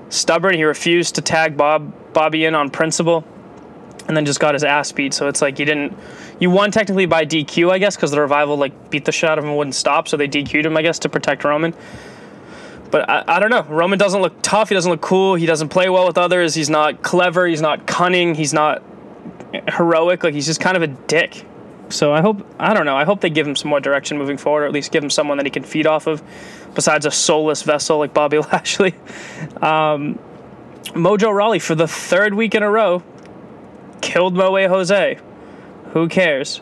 stubborn. 0.08 0.54
He 0.54 0.64
refused 0.64 1.14
to 1.14 1.22
tag 1.22 1.56
Bob 1.56 1.92
Bobby 2.12 2.44
in 2.44 2.56
on 2.56 2.68
principle, 2.68 3.22
and 4.08 4.16
then 4.16 4.24
just 4.24 4.40
got 4.40 4.54
his 4.54 4.64
ass 4.64 4.90
beat. 4.90 5.14
So 5.14 5.28
it's 5.28 5.40
like 5.40 5.60
you 5.60 5.66
didn't. 5.66 5.96
You 6.40 6.50
won 6.50 6.72
technically 6.72 7.06
by 7.06 7.24
DQ, 7.24 7.70
I 7.70 7.78
guess, 7.78 7.94
because 7.94 8.10
the 8.10 8.20
revival 8.20 8.56
like 8.56 8.90
beat 8.90 9.04
the 9.04 9.12
shit 9.12 9.30
out 9.30 9.38
of 9.38 9.44
him 9.44 9.50
and 9.50 9.58
wouldn't 9.58 9.76
stop, 9.76 10.08
so 10.08 10.16
they 10.16 10.26
DQ'd 10.26 10.66
him, 10.66 10.76
I 10.76 10.82
guess, 10.82 10.98
to 11.00 11.08
protect 11.08 11.44
Roman. 11.44 11.74
But 12.90 13.08
I, 13.08 13.24
I 13.26 13.40
don't 13.40 13.50
know. 13.50 13.62
Roman 13.62 13.98
doesn't 13.98 14.20
look 14.20 14.34
tough. 14.42 14.68
He 14.68 14.74
doesn't 14.74 14.90
look 14.90 15.00
cool. 15.00 15.34
He 15.34 15.46
doesn't 15.46 15.68
play 15.68 15.88
well 15.88 16.06
with 16.06 16.18
others. 16.18 16.54
He's 16.54 16.70
not 16.70 17.02
clever. 17.02 17.46
He's 17.46 17.60
not 17.60 17.86
cunning. 17.86 18.34
He's 18.34 18.54
not 18.54 18.82
heroic. 19.68 20.24
Like 20.24 20.34
he's 20.34 20.46
just 20.46 20.60
kind 20.60 20.76
of 20.76 20.82
a 20.82 20.86
dick. 20.86 21.44
So 21.90 22.12
I 22.12 22.20
hope 22.20 22.46
I 22.58 22.74
don't 22.74 22.86
know. 22.86 22.96
I 22.96 23.04
hope 23.04 23.20
they 23.20 23.30
give 23.30 23.46
him 23.46 23.56
some 23.56 23.70
more 23.70 23.80
direction 23.80 24.18
moving 24.18 24.36
forward, 24.36 24.62
or 24.62 24.66
at 24.66 24.72
least 24.72 24.92
give 24.92 25.02
him 25.02 25.10
someone 25.10 25.38
that 25.38 25.46
he 25.46 25.50
can 25.50 25.62
feed 25.62 25.86
off 25.86 26.06
of, 26.06 26.22
besides 26.74 27.06
a 27.06 27.10
soulless 27.10 27.62
vessel 27.62 27.98
like 27.98 28.12
Bobby 28.12 28.38
Lashley. 28.52 28.94
Um, 29.60 30.18
Mojo 30.94 31.32
Rawley 31.34 31.58
for 31.58 31.74
the 31.74 31.88
third 31.88 32.34
week 32.34 32.54
in 32.54 32.62
a 32.62 32.70
row 32.70 33.02
killed 34.00 34.34
No 34.34 34.52
Way 34.52 34.66
Jose. 34.66 35.18
Who 35.92 36.08
cares? 36.08 36.60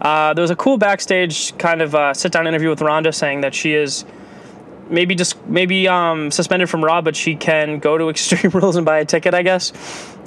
Uh, 0.00 0.32
there 0.34 0.42
was 0.42 0.50
a 0.50 0.56
cool 0.56 0.78
backstage 0.78 1.56
kind 1.58 1.82
of 1.82 1.94
uh, 1.94 2.14
sit 2.14 2.30
down 2.32 2.46
interview 2.46 2.68
with 2.68 2.80
Ronda 2.80 3.12
saying 3.12 3.40
that 3.40 3.54
she 3.54 3.74
is 3.74 4.04
maybe 4.90 5.14
just 5.14 5.44
maybe 5.46 5.88
um, 5.88 6.30
suspended 6.30 6.68
from 6.70 6.84
Raw, 6.84 7.00
but 7.00 7.16
she 7.16 7.36
can 7.36 7.78
go 7.78 7.98
to 7.98 8.08
Extreme 8.10 8.52
Rules 8.52 8.76
and 8.76 8.84
buy 8.84 8.98
a 8.98 9.04
ticket, 9.04 9.34
I 9.34 9.42
guess. 9.42 9.70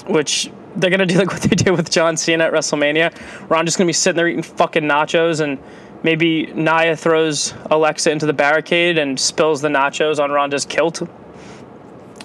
Which 0.07 0.51
they're 0.75 0.89
gonna 0.89 1.05
do 1.05 1.17
like 1.17 1.31
what 1.31 1.41
they 1.41 1.55
did 1.55 1.71
with 1.71 1.89
John 1.89 2.17
Cena 2.17 2.45
at 2.45 2.53
WrestleMania. 2.53 3.49
Ron 3.49 3.65
just 3.65 3.77
gonna 3.77 3.87
be 3.87 3.93
sitting 3.93 4.17
there 4.17 4.27
eating 4.27 4.43
fucking 4.43 4.83
nachos, 4.83 5.41
and 5.41 5.59
maybe 6.03 6.47
Nia 6.53 6.95
throws 6.95 7.53
Alexa 7.69 8.09
into 8.11 8.25
the 8.25 8.33
barricade 8.33 8.97
and 8.97 9.19
spills 9.19 9.61
the 9.61 9.69
nachos 9.69 10.19
on 10.19 10.31
Ronda's 10.31 10.65
kilt. 10.65 11.01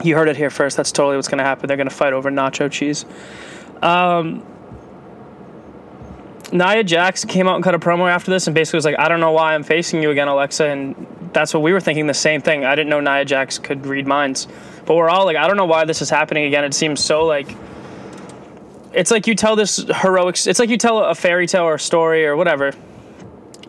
You 0.02 0.14
heard 0.14 0.28
it 0.28 0.36
here 0.36 0.50
first. 0.50 0.76
That's 0.76 0.92
totally 0.92 1.16
what's 1.16 1.28
gonna 1.28 1.44
happen. 1.44 1.68
They're 1.68 1.76
gonna 1.76 1.90
fight 1.90 2.12
over 2.12 2.30
nacho 2.30 2.70
cheese. 2.70 3.04
Um, 3.82 4.44
Nia 6.52 6.84
Jax 6.84 7.24
came 7.24 7.48
out 7.48 7.56
and 7.56 7.64
cut 7.64 7.74
a 7.74 7.78
promo 7.78 8.08
after 8.08 8.30
this 8.30 8.46
and 8.46 8.54
basically 8.54 8.78
was 8.78 8.84
like, 8.84 8.98
I 8.98 9.08
don't 9.08 9.20
know 9.20 9.32
why 9.32 9.54
I'm 9.54 9.64
facing 9.64 10.02
you 10.02 10.10
again, 10.10 10.28
Alexa. 10.28 10.64
And 10.64 11.06
that's 11.36 11.52
what 11.52 11.62
we 11.62 11.74
were 11.74 11.80
thinking 11.80 12.06
the 12.06 12.14
same 12.14 12.40
thing. 12.40 12.64
I 12.64 12.74
didn't 12.74 12.88
know 12.88 13.00
Nia 13.00 13.26
Jax 13.26 13.58
could 13.58 13.84
read 13.84 14.06
minds 14.06 14.48
But 14.86 14.94
we're 14.94 15.10
all 15.10 15.26
like, 15.26 15.36
I 15.36 15.46
don't 15.46 15.58
know 15.58 15.66
why 15.66 15.84
this 15.84 16.00
is 16.00 16.08
happening 16.08 16.44
again. 16.46 16.64
It 16.64 16.72
seems 16.72 17.04
so 17.04 17.26
like 17.26 17.54
it's 18.94 19.10
like 19.10 19.26
you 19.26 19.34
tell 19.34 19.54
this 19.54 19.84
heroic 20.00 20.36
it's 20.46 20.58
like 20.58 20.70
you 20.70 20.78
tell 20.78 21.04
a 21.04 21.14
fairy 21.14 21.46
tale 21.46 21.64
or 21.64 21.76
story 21.76 22.24
or 22.24 22.36
whatever 22.36 22.72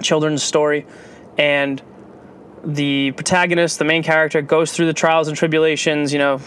children's 0.01 0.41
story 0.41 0.86
and 1.38 1.81
the 2.63 3.12
protagonist 3.12 3.79
the 3.79 3.83
main 3.83 4.01
character 4.01 4.41
goes 4.41 4.71
through 4.71 4.86
the 4.86 4.93
trials 4.93 5.27
and 5.27 5.36
tribulations 5.36 6.13
you 6.13 6.19
know 6.19 6.39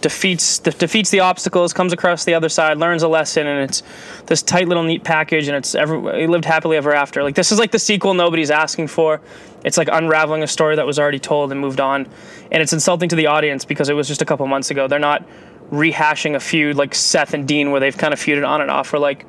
defeats 0.00 0.58
de- 0.58 0.70
defeats 0.70 1.10
the 1.10 1.20
obstacles 1.20 1.72
comes 1.72 1.92
across 1.92 2.24
the 2.24 2.34
other 2.34 2.48
side 2.48 2.78
learns 2.78 3.02
a 3.02 3.08
lesson 3.08 3.46
and 3.46 3.68
it's 3.68 3.82
this 4.26 4.42
tight 4.42 4.68
little 4.68 4.82
neat 4.82 5.04
package 5.04 5.48
and 5.48 5.56
it's 5.56 5.74
every 5.74 6.20
he 6.20 6.26
lived 6.26 6.44
happily 6.44 6.76
ever 6.76 6.94
after. 6.94 7.22
Like 7.22 7.34
this 7.34 7.52
is 7.52 7.58
like 7.58 7.70
the 7.70 7.78
sequel 7.78 8.14
nobody's 8.14 8.50
asking 8.50 8.88
for. 8.88 9.20
It's 9.64 9.76
like 9.76 9.88
unraveling 9.90 10.42
a 10.42 10.46
story 10.46 10.76
that 10.76 10.86
was 10.86 10.98
already 10.98 11.18
told 11.18 11.52
and 11.52 11.60
moved 11.60 11.80
on. 11.80 12.08
And 12.50 12.62
it's 12.62 12.72
insulting 12.72 13.08
to 13.10 13.16
the 13.16 13.26
audience 13.26 13.64
because 13.64 13.88
it 13.88 13.94
was 13.94 14.08
just 14.08 14.22
a 14.22 14.24
couple 14.24 14.46
months 14.46 14.70
ago. 14.70 14.88
They're 14.88 14.98
not 14.98 15.24
rehashing 15.70 16.34
a 16.34 16.40
feud 16.40 16.76
like 16.76 16.94
Seth 16.94 17.34
and 17.34 17.46
Dean 17.46 17.70
where 17.70 17.80
they've 17.80 17.96
kind 17.96 18.12
of 18.12 18.20
feuded 18.20 18.46
on 18.46 18.60
and 18.60 18.70
off, 18.70 18.92
or 18.92 18.98
like, 18.98 19.24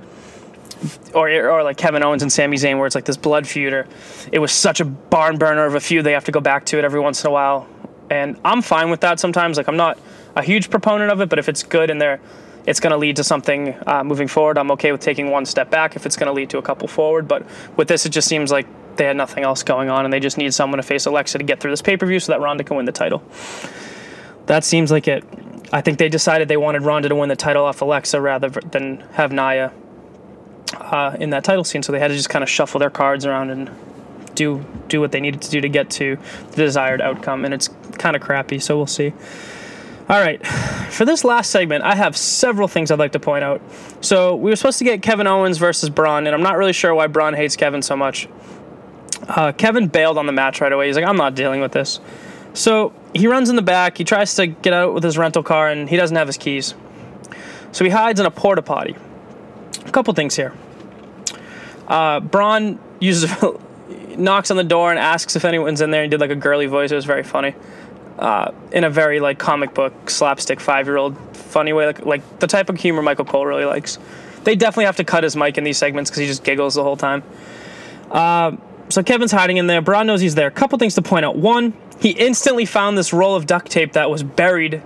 or 1.14 1.30
or 1.30 1.64
like 1.64 1.78
Kevin 1.78 2.04
Owens 2.04 2.22
and 2.22 2.32
Sami 2.32 2.58
Zayn 2.58 2.78
where 2.78 2.88
it's 2.88 2.96
like 2.96 3.06
this 3.06 3.18
blood 3.18 3.48
feud, 3.48 3.74
or 3.74 3.88
it 4.32 4.40
was 4.40 4.52
such 4.52 4.80
a 4.80 4.86
barn 4.86 5.38
burner 5.38 5.66
of 5.66 5.76
a 5.76 5.80
feud 5.80 6.06
they 6.06 6.14
have 6.14 6.26
to 6.26 6.32
go 6.32 6.42
back 6.42 6.66
to 6.68 6.80
it 6.80 6.86
every 6.86 7.00
once 7.00 7.24
in 7.24 7.30
a 7.30 7.32
while, 7.32 7.68
and 8.10 8.40
I'm 8.44 8.62
fine 8.62 8.90
with 8.90 9.02
that 9.02 9.20
sometimes. 9.20 9.58
Like 9.58 9.68
I'm 9.68 9.78
not 9.78 10.00
a 10.36 10.44
huge 10.44 10.70
proponent 10.70 11.12
of 11.12 11.22
it, 11.22 11.30
but 11.30 11.40
if 11.40 11.50
it's 11.50 11.64
good 11.64 11.90
and 11.90 12.02
they're 12.02 12.20
it's 12.66 12.80
going 12.80 12.92
to 12.92 12.98
lead 12.98 13.16
to 13.16 13.24
something 13.24 13.76
uh, 13.88 14.04
moving 14.04 14.28
forward. 14.28 14.58
I'm 14.58 14.72
okay 14.72 14.92
with 14.92 15.02
taking 15.02 15.32
one 15.32 15.46
step 15.46 15.72
back 15.72 15.96
if 15.96 16.06
it's 16.06 16.16
going 16.16 16.28
to 16.28 16.34
lead 16.34 16.50
to 16.52 16.58
a 16.58 16.62
couple 16.62 16.88
forward. 16.88 17.28
But 17.28 17.46
with 17.76 17.88
this, 17.88 18.06
it 18.06 18.10
just 18.10 18.28
seems 18.28 18.52
like 18.52 18.68
they 18.98 19.06
had 19.06 19.18
nothing 19.18 19.44
else 19.44 19.64
going 19.64 19.90
on, 19.90 20.06
and 20.06 20.14
they 20.14 20.20
just 20.20 20.38
need 20.38 20.54
someone 20.54 20.78
to 20.78 20.84
face 20.84 21.06
Alexa 21.06 21.38
to 21.38 21.44
get 21.44 21.60
through 21.60 21.72
this 21.72 21.82
pay 21.82 21.98
per 21.98 22.06
view 22.06 22.20
so 22.20 22.34
that 22.34 22.40
Ronda 22.40 22.64
can 22.64 22.78
win 22.78 22.86
the 22.86 22.92
title. 22.92 23.24
That 24.46 24.64
seems 24.64 24.92
like 24.92 25.08
it. 25.08 25.24
I 25.74 25.82
think 25.82 25.98
they 25.98 26.10
decided 26.10 26.50
they 26.50 26.58
wanted 26.58 26.82
Ronda 26.82 27.10
to 27.10 27.16
win 27.16 27.30
the 27.30 27.36
title 27.36 27.66
off 27.66 27.82
Alexa 27.82 28.20
rather 28.20 28.50
than 28.50 29.00
have 29.14 29.32
Nia 29.32 29.72
uh, 30.76 31.16
in 31.20 31.30
that 31.30 31.44
title 31.44 31.64
scene. 31.64 31.82
So 31.82 31.92
they 31.92 32.00
had 32.00 32.10
to 32.10 32.16
just 32.16 32.30
kind 32.30 32.44
of 32.44 32.50
shuffle 32.50 32.80
their 32.80 32.90
cards 32.90 33.26
around 33.26 33.50
and 33.50 33.72
do 34.36 34.66
do 34.88 35.00
what 35.00 35.12
they 35.12 35.22
needed 35.22 35.42
to 35.42 35.50
do 35.50 35.62
to 35.62 35.70
get 35.70 35.90
to 35.92 36.18
the 36.52 36.58
desired 36.58 37.02
outcome. 37.02 37.46
And 37.46 37.54
it's 37.54 37.70
kind 37.98 38.16
of 38.16 38.22
crappy. 38.22 38.60
So 38.60 38.76
we'll 38.76 38.88
see. 38.88 39.14
All 40.12 40.20
right, 40.20 40.46
for 40.46 41.06
this 41.06 41.24
last 41.24 41.52
segment, 41.52 41.86
I 41.86 41.96
have 41.96 42.18
several 42.18 42.68
things 42.68 42.92
I'd 42.92 43.00
like 43.00 43.14
to 43.14 43.20
point 43.20 43.46
out. 43.46 43.62
So 44.02 44.36
we 44.36 44.52
were 44.52 44.58
supposed 44.58 44.78
to 44.80 44.84
get 44.84 45.02
Kevin 45.02 45.26
Owens 45.26 45.58
versus 45.58 45.90
Braun, 45.90 46.28
and 46.28 46.36
I'm 46.36 46.44
not 46.44 46.58
really 46.58 46.74
sure 46.74 46.94
why 46.94 47.08
Braun 47.08 47.34
hates 47.34 47.56
Kevin 47.56 47.82
so 47.82 47.96
much. 47.96 48.28
Uh, 49.30 49.54
Kevin 49.54 49.88
bailed 49.88 50.18
on 50.18 50.26
the 50.26 50.34
match 50.34 50.60
right 50.60 50.74
away. 50.74 50.88
He's 50.88 50.98
like, 50.98 51.06
I'm 51.06 51.16
not 51.16 51.34
dealing 51.34 51.62
with 51.62 51.72
this. 51.72 52.02
So 52.54 52.92
he 53.14 53.28
runs 53.28 53.50
in 53.50 53.56
the 53.56 53.62
back. 53.62 53.98
He 53.98 54.04
tries 54.04 54.36
to 54.36 54.48
get 54.48 54.74
out 54.74 54.94
with 54.94 55.06
his 55.06 55.18
rental 55.18 55.44
car, 55.44 55.70
and 55.70 55.90
he 55.90 55.96
doesn't 55.96 56.18
have 56.18 56.28
his 56.28 56.38
keys. 56.38 56.74
So 57.72 57.86
he 57.86 57.90
hides 57.90 58.20
in 58.20 58.26
a 58.26 58.32
porta 58.32 58.64
potty. 58.64 58.98
A 59.86 59.92
couple 59.92 60.14
things 60.14 60.36
here. 60.36 60.54
Uh, 61.88 62.20
Braun 62.20 62.80
uses 63.00 63.34
knocks 64.18 64.52
on 64.52 64.58
the 64.58 64.66
door 64.66 64.90
and 64.90 65.00
asks 65.00 65.38
if 65.38 65.46
anyone's 65.46 65.80
in 65.80 65.92
there. 65.92 66.02
and 66.02 66.12
did 66.12 66.20
like 66.20 66.32
a 66.32 66.36
girly 66.36 66.66
voice. 66.66 66.92
It 66.92 66.96
was 66.96 67.06
very 67.06 67.24
funny. 67.24 67.56
Uh, 68.20 68.52
in 68.72 68.84
a 68.84 68.90
very 68.90 69.20
like 69.20 69.40
comic 69.40 69.74
book 69.74 70.10
slapstick 70.10 70.60
five 70.60 70.86
year 70.86 70.98
old 70.98 71.18
funny 71.36 71.74
way, 71.74 71.86
like 71.88 72.06
like 72.06 72.40
the 72.40 72.48
type 72.48 72.70
of 72.70 72.78
humor 72.78 73.02
Michael 73.02 73.26
Cole 73.26 73.46
really 73.46 73.66
likes. 73.66 73.98
They 74.44 74.56
definitely 74.56 74.86
have 74.86 74.98
to 74.98 75.04
cut 75.04 75.24
his 75.24 75.36
mic 75.36 75.58
in 75.58 75.64
these 75.64 75.78
segments 75.78 76.10
because 76.10 76.22
he 76.22 76.28
just 76.28 76.44
giggles 76.44 76.76
the 76.76 76.84
whole 76.84 76.98
time. 76.98 77.24
Uh, 78.10 78.58
so 78.90 79.02
Kevin's 79.04 79.32
hiding 79.32 79.58
in 79.58 79.68
there. 79.68 79.82
Braun 79.82 80.08
knows 80.08 80.22
he's 80.22 80.36
there. 80.36 80.48
A 80.48 80.52
couple 80.52 80.78
things 80.78 80.96
to 80.96 81.02
point 81.02 81.26
out. 81.26 81.38
One, 81.38 81.74
he 82.00 82.10
instantly 82.12 82.66
found 82.66 82.98
this 82.98 83.14
roll 83.14 83.36
of 83.36 83.46
duct 83.46 83.72
tape 83.72 83.94
that 83.94 84.10
was 84.10 84.24
buried 84.24 84.82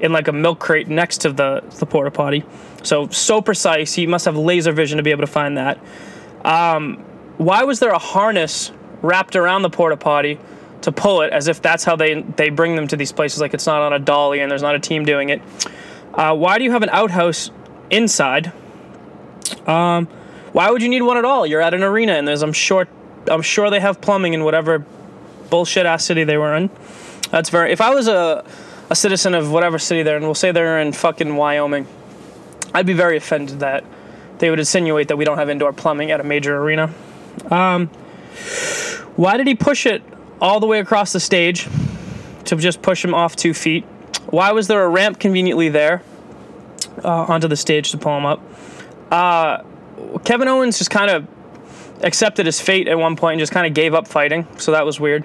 in 0.00 0.12
like 0.12 0.28
a 0.28 0.32
milk 0.32 0.58
crate 0.58 0.88
next 0.88 1.18
to 1.18 1.32
the, 1.32 1.62
the 1.78 1.86
porta 1.86 2.10
potty. 2.10 2.44
So, 2.82 3.08
so 3.08 3.42
precise. 3.42 3.92
He 3.92 4.06
must 4.06 4.24
have 4.24 4.36
laser 4.36 4.72
vision 4.72 4.96
to 4.96 5.02
be 5.02 5.10
able 5.10 5.22
to 5.22 5.26
find 5.26 5.58
that. 5.58 5.78
Um, 6.44 6.96
why 7.36 7.64
was 7.64 7.80
there 7.80 7.90
a 7.90 7.98
harness 7.98 8.72
wrapped 9.02 9.36
around 9.36 9.62
the 9.62 9.70
porta 9.70 9.96
potty 9.96 10.38
to 10.82 10.92
pull 10.92 11.22
it 11.22 11.32
as 11.32 11.48
if 11.48 11.60
that's 11.60 11.84
how 11.84 11.96
they, 11.96 12.22
they 12.22 12.50
bring 12.50 12.76
them 12.76 12.86
to 12.88 12.96
these 12.96 13.12
places? 13.12 13.40
Like 13.40 13.54
it's 13.54 13.66
not 13.66 13.82
on 13.82 13.92
a 13.92 13.98
dolly 13.98 14.40
and 14.40 14.50
there's 14.50 14.62
not 14.62 14.74
a 14.74 14.80
team 14.80 15.04
doing 15.04 15.28
it. 15.28 15.42
Uh, 16.14 16.34
why 16.34 16.58
do 16.58 16.64
you 16.64 16.72
have 16.72 16.82
an 16.82 16.90
outhouse 16.90 17.50
inside? 17.90 18.52
Um, 19.66 20.06
why 20.52 20.70
would 20.70 20.82
you 20.82 20.88
need 20.88 21.02
one 21.02 21.16
at 21.16 21.24
all? 21.24 21.46
You're 21.46 21.60
at 21.60 21.74
an 21.74 21.82
arena 21.82 22.12
and 22.12 22.26
there's, 22.26 22.42
I'm 22.42 22.52
sure, 22.52 22.88
I'm 23.28 23.42
sure 23.42 23.70
they 23.70 23.80
have 23.80 24.00
plumbing 24.00 24.34
in 24.34 24.44
whatever 24.44 24.84
bullshit 25.50 25.86
ass 25.86 26.04
city 26.04 26.24
they 26.24 26.36
were 26.36 26.54
in. 26.56 26.70
That's 27.30 27.50
very. 27.50 27.72
If 27.72 27.80
I 27.80 27.94
was 27.94 28.08
a 28.08 28.44
a 28.90 28.96
citizen 28.96 29.34
of 29.34 29.52
whatever 29.52 29.78
city 29.78 30.02
they're 30.02 30.16
in, 30.16 30.24
we'll 30.24 30.34
say 30.34 30.50
they're 30.50 30.80
in 30.80 30.92
fucking 30.92 31.36
Wyoming, 31.36 31.86
I'd 32.74 32.86
be 32.86 32.92
very 32.92 33.16
offended 33.16 33.60
that 33.60 33.84
they 34.38 34.50
would 34.50 34.58
insinuate 34.58 35.08
that 35.08 35.16
we 35.16 35.24
don't 35.24 35.38
have 35.38 35.48
indoor 35.48 35.72
plumbing 35.72 36.10
at 36.10 36.20
a 36.20 36.24
major 36.24 36.58
arena. 36.60 36.92
Um, 37.50 37.86
why 39.14 39.36
did 39.36 39.46
he 39.46 39.54
push 39.54 39.86
it 39.86 40.02
all 40.40 40.60
the 40.60 40.66
way 40.66 40.80
across 40.80 41.12
the 41.12 41.20
stage 41.20 41.68
to 42.44 42.56
just 42.56 42.82
push 42.82 43.04
him 43.04 43.14
off 43.14 43.36
two 43.36 43.54
feet? 43.54 43.84
Why 44.26 44.52
was 44.52 44.68
there 44.68 44.84
a 44.84 44.88
ramp 44.88 45.18
conveniently 45.18 45.68
there 45.68 46.02
uh, 47.04 47.24
onto 47.24 47.48
the 47.48 47.56
stage 47.56 47.90
to 47.90 47.98
pull 47.98 48.16
him 48.16 48.26
up? 48.26 48.40
Uh, 49.10 49.62
Kevin 50.24 50.48
Owens 50.48 50.78
just 50.78 50.90
kind 50.90 51.10
of 51.10 51.26
accepted 52.02 52.46
his 52.46 52.60
fate 52.60 52.88
at 52.88 52.98
one 52.98 53.16
point 53.16 53.34
and 53.34 53.40
just 53.40 53.52
kind 53.52 53.66
of 53.66 53.74
gave 53.74 53.94
up 53.94 54.08
fighting, 54.08 54.46
so 54.58 54.72
that 54.72 54.86
was 54.86 54.98
weird. 54.98 55.24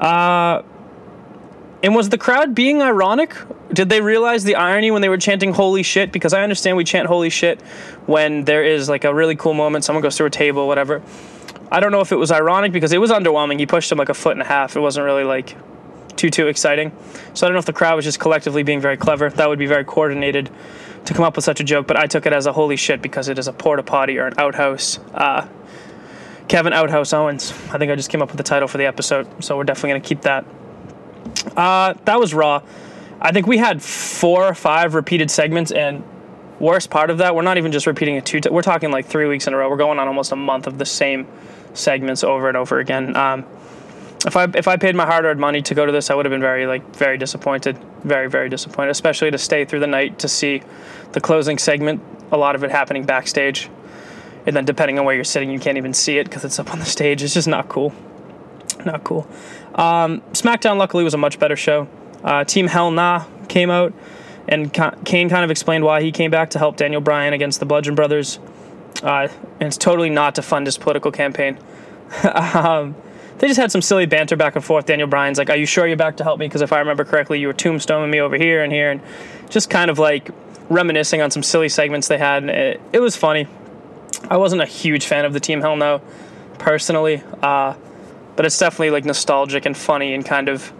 Uh, 0.00 0.62
and 1.82 1.94
was 1.94 2.08
the 2.08 2.18
crowd 2.18 2.54
being 2.54 2.80
ironic? 2.80 3.34
Did 3.72 3.88
they 3.88 4.00
realize 4.00 4.44
the 4.44 4.54
irony 4.54 4.90
when 4.90 5.02
they 5.02 5.08
were 5.08 5.18
chanting 5.18 5.52
"Holy 5.52 5.82
shit"? 5.82 6.12
Because 6.12 6.32
I 6.32 6.42
understand 6.42 6.76
we 6.76 6.84
chant 6.84 7.08
"Holy 7.08 7.30
shit" 7.30 7.60
when 8.06 8.44
there 8.44 8.64
is 8.64 8.88
like 8.88 9.04
a 9.04 9.12
really 9.12 9.34
cool 9.34 9.54
moment, 9.54 9.84
someone 9.84 10.02
goes 10.02 10.16
through 10.16 10.26
a 10.26 10.30
table, 10.30 10.68
whatever. 10.68 11.02
I 11.72 11.80
don't 11.80 11.90
know 11.90 12.00
if 12.00 12.12
it 12.12 12.16
was 12.16 12.30
ironic 12.30 12.70
because 12.70 12.92
it 12.92 12.98
was 12.98 13.10
underwhelming. 13.10 13.58
He 13.58 13.64
pushed 13.64 13.90
him 13.90 13.96
like 13.96 14.10
a 14.10 14.14
foot 14.14 14.32
and 14.32 14.42
a 14.42 14.44
half. 14.44 14.76
It 14.76 14.80
wasn't 14.80 15.06
really 15.06 15.24
like 15.24 15.56
too 16.16 16.28
too 16.28 16.46
exciting. 16.46 16.92
So 17.32 17.46
I 17.46 17.48
don't 17.48 17.54
know 17.54 17.60
if 17.60 17.64
the 17.66 17.72
crowd 17.72 17.96
was 17.96 18.04
just 18.04 18.20
collectively 18.20 18.62
being 18.62 18.80
very 18.80 18.98
clever. 18.98 19.30
That 19.30 19.48
would 19.48 19.58
be 19.58 19.66
very 19.66 19.84
coordinated 19.84 20.50
to 21.06 21.14
come 21.14 21.24
up 21.24 21.34
with 21.34 21.46
such 21.46 21.60
a 21.60 21.64
joke. 21.64 21.86
But 21.86 21.96
I 21.96 22.06
took 22.06 22.26
it 22.26 22.34
as 22.34 22.44
a 22.44 22.52
holy 22.52 22.76
shit 22.76 23.00
because 23.00 23.28
it 23.28 23.38
is 23.38 23.48
a 23.48 23.54
porta 23.54 23.82
potty 23.82 24.18
or 24.18 24.26
an 24.26 24.34
outhouse. 24.36 24.98
Uh, 25.14 25.48
Kevin 26.46 26.74
Outhouse 26.74 27.14
Owens. 27.14 27.52
I 27.72 27.78
think 27.78 27.90
I 27.90 27.96
just 27.96 28.10
came 28.10 28.20
up 28.20 28.28
with 28.28 28.36
the 28.36 28.42
title 28.42 28.68
for 28.68 28.76
the 28.76 28.84
episode, 28.84 29.42
so 29.42 29.56
we're 29.56 29.64
definitely 29.64 29.98
to 29.98 30.06
keep 30.06 30.20
that. 30.22 30.44
Uh, 31.56 31.94
that 32.04 32.20
was 32.20 32.34
Raw. 32.34 32.60
I 33.20 33.32
think 33.32 33.46
we 33.46 33.56
had 33.56 33.82
four 33.82 34.44
or 34.44 34.54
five 34.54 34.94
repeated 34.94 35.30
segments, 35.30 35.72
and 35.72 36.04
worst 36.62 36.88
part 36.88 37.10
of 37.10 37.18
that, 37.18 37.34
we're 37.34 37.42
not 37.42 37.58
even 37.58 37.72
just 37.72 37.86
repeating 37.86 38.16
it 38.16 38.24
two. 38.24 38.40
T- 38.40 38.48
we're 38.48 38.62
talking 38.62 38.90
like 38.90 39.04
three 39.04 39.26
weeks 39.26 39.46
in 39.46 39.52
a 39.52 39.56
row. 39.58 39.68
We're 39.68 39.76
going 39.76 39.98
on 39.98 40.08
almost 40.08 40.32
a 40.32 40.36
month 40.36 40.66
of 40.66 40.78
the 40.78 40.86
same 40.86 41.26
segments 41.74 42.24
over 42.24 42.48
and 42.48 42.56
over 42.56 42.78
again. 42.78 43.14
Um, 43.16 43.44
if 44.24 44.36
I 44.36 44.44
if 44.54 44.68
I 44.68 44.76
paid 44.76 44.94
my 44.94 45.04
hard 45.04 45.26
earned 45.26 45.40
money 45.40 45.60
to 45.60 45.74
go 45.74 45.84
to 45.84 45.92
this, 45.92 46.08
I 46.08 46.14
would 46.14 46.24
have 46.24 46.30
been 46.30 46.40
very 46.40 46.66
like 46.66 46.96
very 46.96 47.18
disappointed, 47.18 47.76
very 48.04 48.30
very 48.30 48.48
disappointed, 48.48 48.90
especially 48.92 49.30
to 49.30 49.38
stay 49.38 49.66
through 49.66 49.80
the 49.80 49.86
night 49.86 50.20
to 50.20 50.28
see 50.28 50.62
the 51.12 51.20
closing 51.20 51.58
segment. 51.58 52.00
A 52.30 52.38
lot 52.38 52.54
of 52.54 52.64
it 52.64 52.70
happening 52.70 53.04
backstage 53.04 53.68
and 54.46 54.56
then 54.56 54.64
depending 54.64 54.98
on 54.98 55.04
where 55.04 55.14
you're 55.14 55.24
sitting, 55.24 55.50
you 55.50 55.58
can't 55.58 55.78
even 55.78 55.94
see 55.94 56.18
it 56.18 56.24
because 56.24 56.44
it's 56.44 56.58
up 56.58 56.72
on 56.72 56.78
the 56.78 56.84
stage. 56.84 57.22
It's 57.22 57.34
just 57.34 57.48
not 57.48 57.68
cool. 57.68 57.92
Not 58.84 59.04
cool. 59.04 59.26
Um, 59.74 60.20
SmackDown, 60.32 60.78
luckily, 60.78 61.04
was 61.04 61.14
a 61.14 61.18
much 61.18 61.38
better 61.38 61.56
show. 61.56 61.88
Uh, 62.24 62.44
Team 62.44 62.66
Hell 62.66 62.90
No 62.90 63.24
came 63.48 63.70
out, 63.70 63.92
and 64.48 64.72
Kane 65.04 65.28
kind 65.28 65.44
of 65.44 65.50
explained 65.50 65.84
why 65.84 66.02
he 66.02 66.12
came 66.12 66.30
back 66.30 66.50
to 66.50 66.58
help 66.58 66.76
Daniel 66.76 67.00
Bryan 67.00 67.32
against 67.32 67.60
the 67.60 67.66
Bludgeon 67.66 67.94
Brothers. 67.94 68.38
Uh, 69.02 69.28
and 69.60 69.66
it's 69.66 69.76
totally 69.76 70.10
not 70.10 70.34
to 70.36 70.42
fund 70.42 70.66
his 70.66 70.78
political 70.78 71.10
campaign. 71.10 71.58
um, 72.34 72.94
they 73.38 73.48
just 73.48 73.58
had 73.58 73.72
some 73.72 73.82
silly 73.82 74.06
banter 74.06 74.36
back 74.36 74.54
and 74.54 74.64
forth. 74.64 74.86
Daniel 74.86 75.08
Bryan's 75.08 75.38
like, 75.38 75.50
"Are 75.50 75.56
you 75.56 75.66
sure 75.66 75.86
you're 75.86 75.96
back 75.96 76.18
to 76.18 76.24
help 76.24 76.38
me? 76.38 76.46
Because 76.46 76.62
if 76.62 76.72
I 76.72 76.78
remember 76.78 77.04
correctly, 77.04 77.40
you 77.40 77.48
were 77.48 77.54
tombstoning 77.54 78.10
me 78.10 78.20
over 78.20 78.36
here 78.36 78.62
and 78.62 78.72
here," 78.72 78.90
and 78.90 79.00
just 79.50 79.70
kind 79.70 79.90
of 79.90 79.98
like 79.98 80.30
reminiscing 80.68 81.20
on 81.20 81.30
some 81.30 81.42
silly 81.42 81.68
segments 81.68 82.08
they 82.08 82.18
had. 82.18 82.44
It, 82.44 82.80
it 82.92 83.00
was 83.00 83.16
funny. 83.16 83.48
I 84.28 84.36
wasn't 84.36 84.62
a 84.62 84.66
huge 84.66 85.06
fan 85.06 85.24
of 85.24 85.32
the 85.32 85.40
Team 85.40 85.60
Hell 85.60 85.76
No, 85.76 86.00
personally, 86.58 87.22
uh, 87.42 87.74
but 88.36 88.46
it's 88.46 88.58
definitely 88.58 88.90
like 88.90 89.04
nostalgic 89.04 89.66
and 89.66 89.76
funny 89.76 90.14
and 90.14 90.24
kind 90.24 90.48
of 90.48 90.72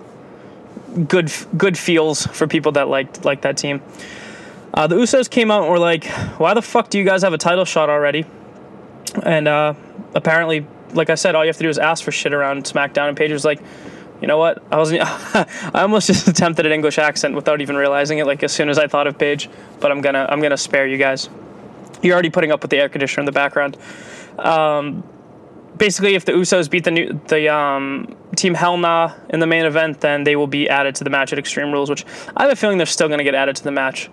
good 1.09 1.33
good 1.57 1.77
feels 1.79 2.27
for 2.27 2.47
people 2.47 2.73
that 2.73 2.89
liked 2.89 3.25
like 3.25 3.43
that 3.43 3.57
team. 3.57 3.83
Uh, 4.75 4.87
the 4.87 4.97
Usos 4.97 5.29
came 5.29 5.51
out 5.51 5.63
and 5.63 5.71
were 5.71 5.79
like, 5.79 6.07
"Why 6.39 6.55
the 6.55 6.63
fuck 6.63 6.89
do 6.89 6.99
you 6.99 7.05
guys 7.05 7.23
have 7.23 7.33
a 7.33 7.39
title 7.39 7.65
shot 7.65 7.91
already?" 7.91 8.25
And 9.23 9.47
uh, 9.47 9.75
apparently, 10.15 10.67
like 10.93 11.11
I 11.11 11.15
said, 11.15 11.35
all 11.35 11.45
you 11.45 11.49
have 11.49 11.57
to 11.59 11.63
do 11.63 11.69
is 11.69 11.79
ask 11.79 12.03
for 12.03 12.13
shit 12.13 12.33
around 12.33 12.65
SmackDown. 12.65 13.09
And 13.09 13.17
Paige 13.17 13.33
was 13.33 13.45
like, 13.45 13.61
"You 14.21 14.29
know 14.29 14.39
what? 14.39 14.63
I 14.71 14.77
wasn't. 14.77 15.03
I 15.75 15.83
almost 15.83 16.07
just 16.07 16.27
attempted 16.29 16.67
an 16.67 16.73
English 16.73 16.99
accent 16.99 17.35
without 17.35 17.61
even 17.61 17.77
realizing 17.77 18.19
it. 18.19 18.27
Like 18.27 18.43
as 18.43 18.53
soon 18.53 18.69
as 18.69 18.79
I 18.79 18.87
thought 18.87 19.07
of 19.07 19.19
Paige, 19.19 19.51
but 19.81 19.91
I'm 19.91 20.01
gonna 20.01 20.27
I'm 20.29 20.41
gonna 20.41 20.57
spare 20.57 20.87
you 20.87 20.97
guys." 20.97 21.29
You're 22.03 22.15
already 22.15 22.31
putting 22.31 22.51
up 22.51 22.63
with 22.63 22.71
the 22.71 22.79
air 22.79 22.89
conditioner 22.89 23.21
in 23.21 23.27
the 23.27 23.33
background. 23.33 23.77
Um, 24.39 25.05
basically, 25.77 26.15
if 26.15 26.25
the 26.25 26.33
Usos 26.33 26.69
beat 26.69 26.85
the 26.85 26.91
new 26.91 27.21
the 27.29 27.49
um, 27.49 28.17
team 28.37 28.55
Hell 28.55 28.77
No 28.77 29.13
in 29.29 29.41
the 29.41 29.47
main 29.47 29.65
event, 29.65 30.01
then 30.01 30.25
they 30.25 30.37
will 30.37 30.47
be 30.47 30.69
added 30.69 30.95
to 30.97 31.05
the 31.05 31.11
match 31.11 31.33
at 31.33 31.39
Extreme 31.39 31.73
Rules. 31.73 31.91
Which 31.91 32.05
I 32.37 32.45
have 32.45 32.53
a 32.53 32.57
feeling 32.57 32.79
they're 32.79 32.87
still 32.87 33.09
going 33.09 33.19
to 33.19 33.25
get 33.25 33.35
added 33.35 33.57
to 33.57 33.65
the 33.65 33.71
match 33.71 34.11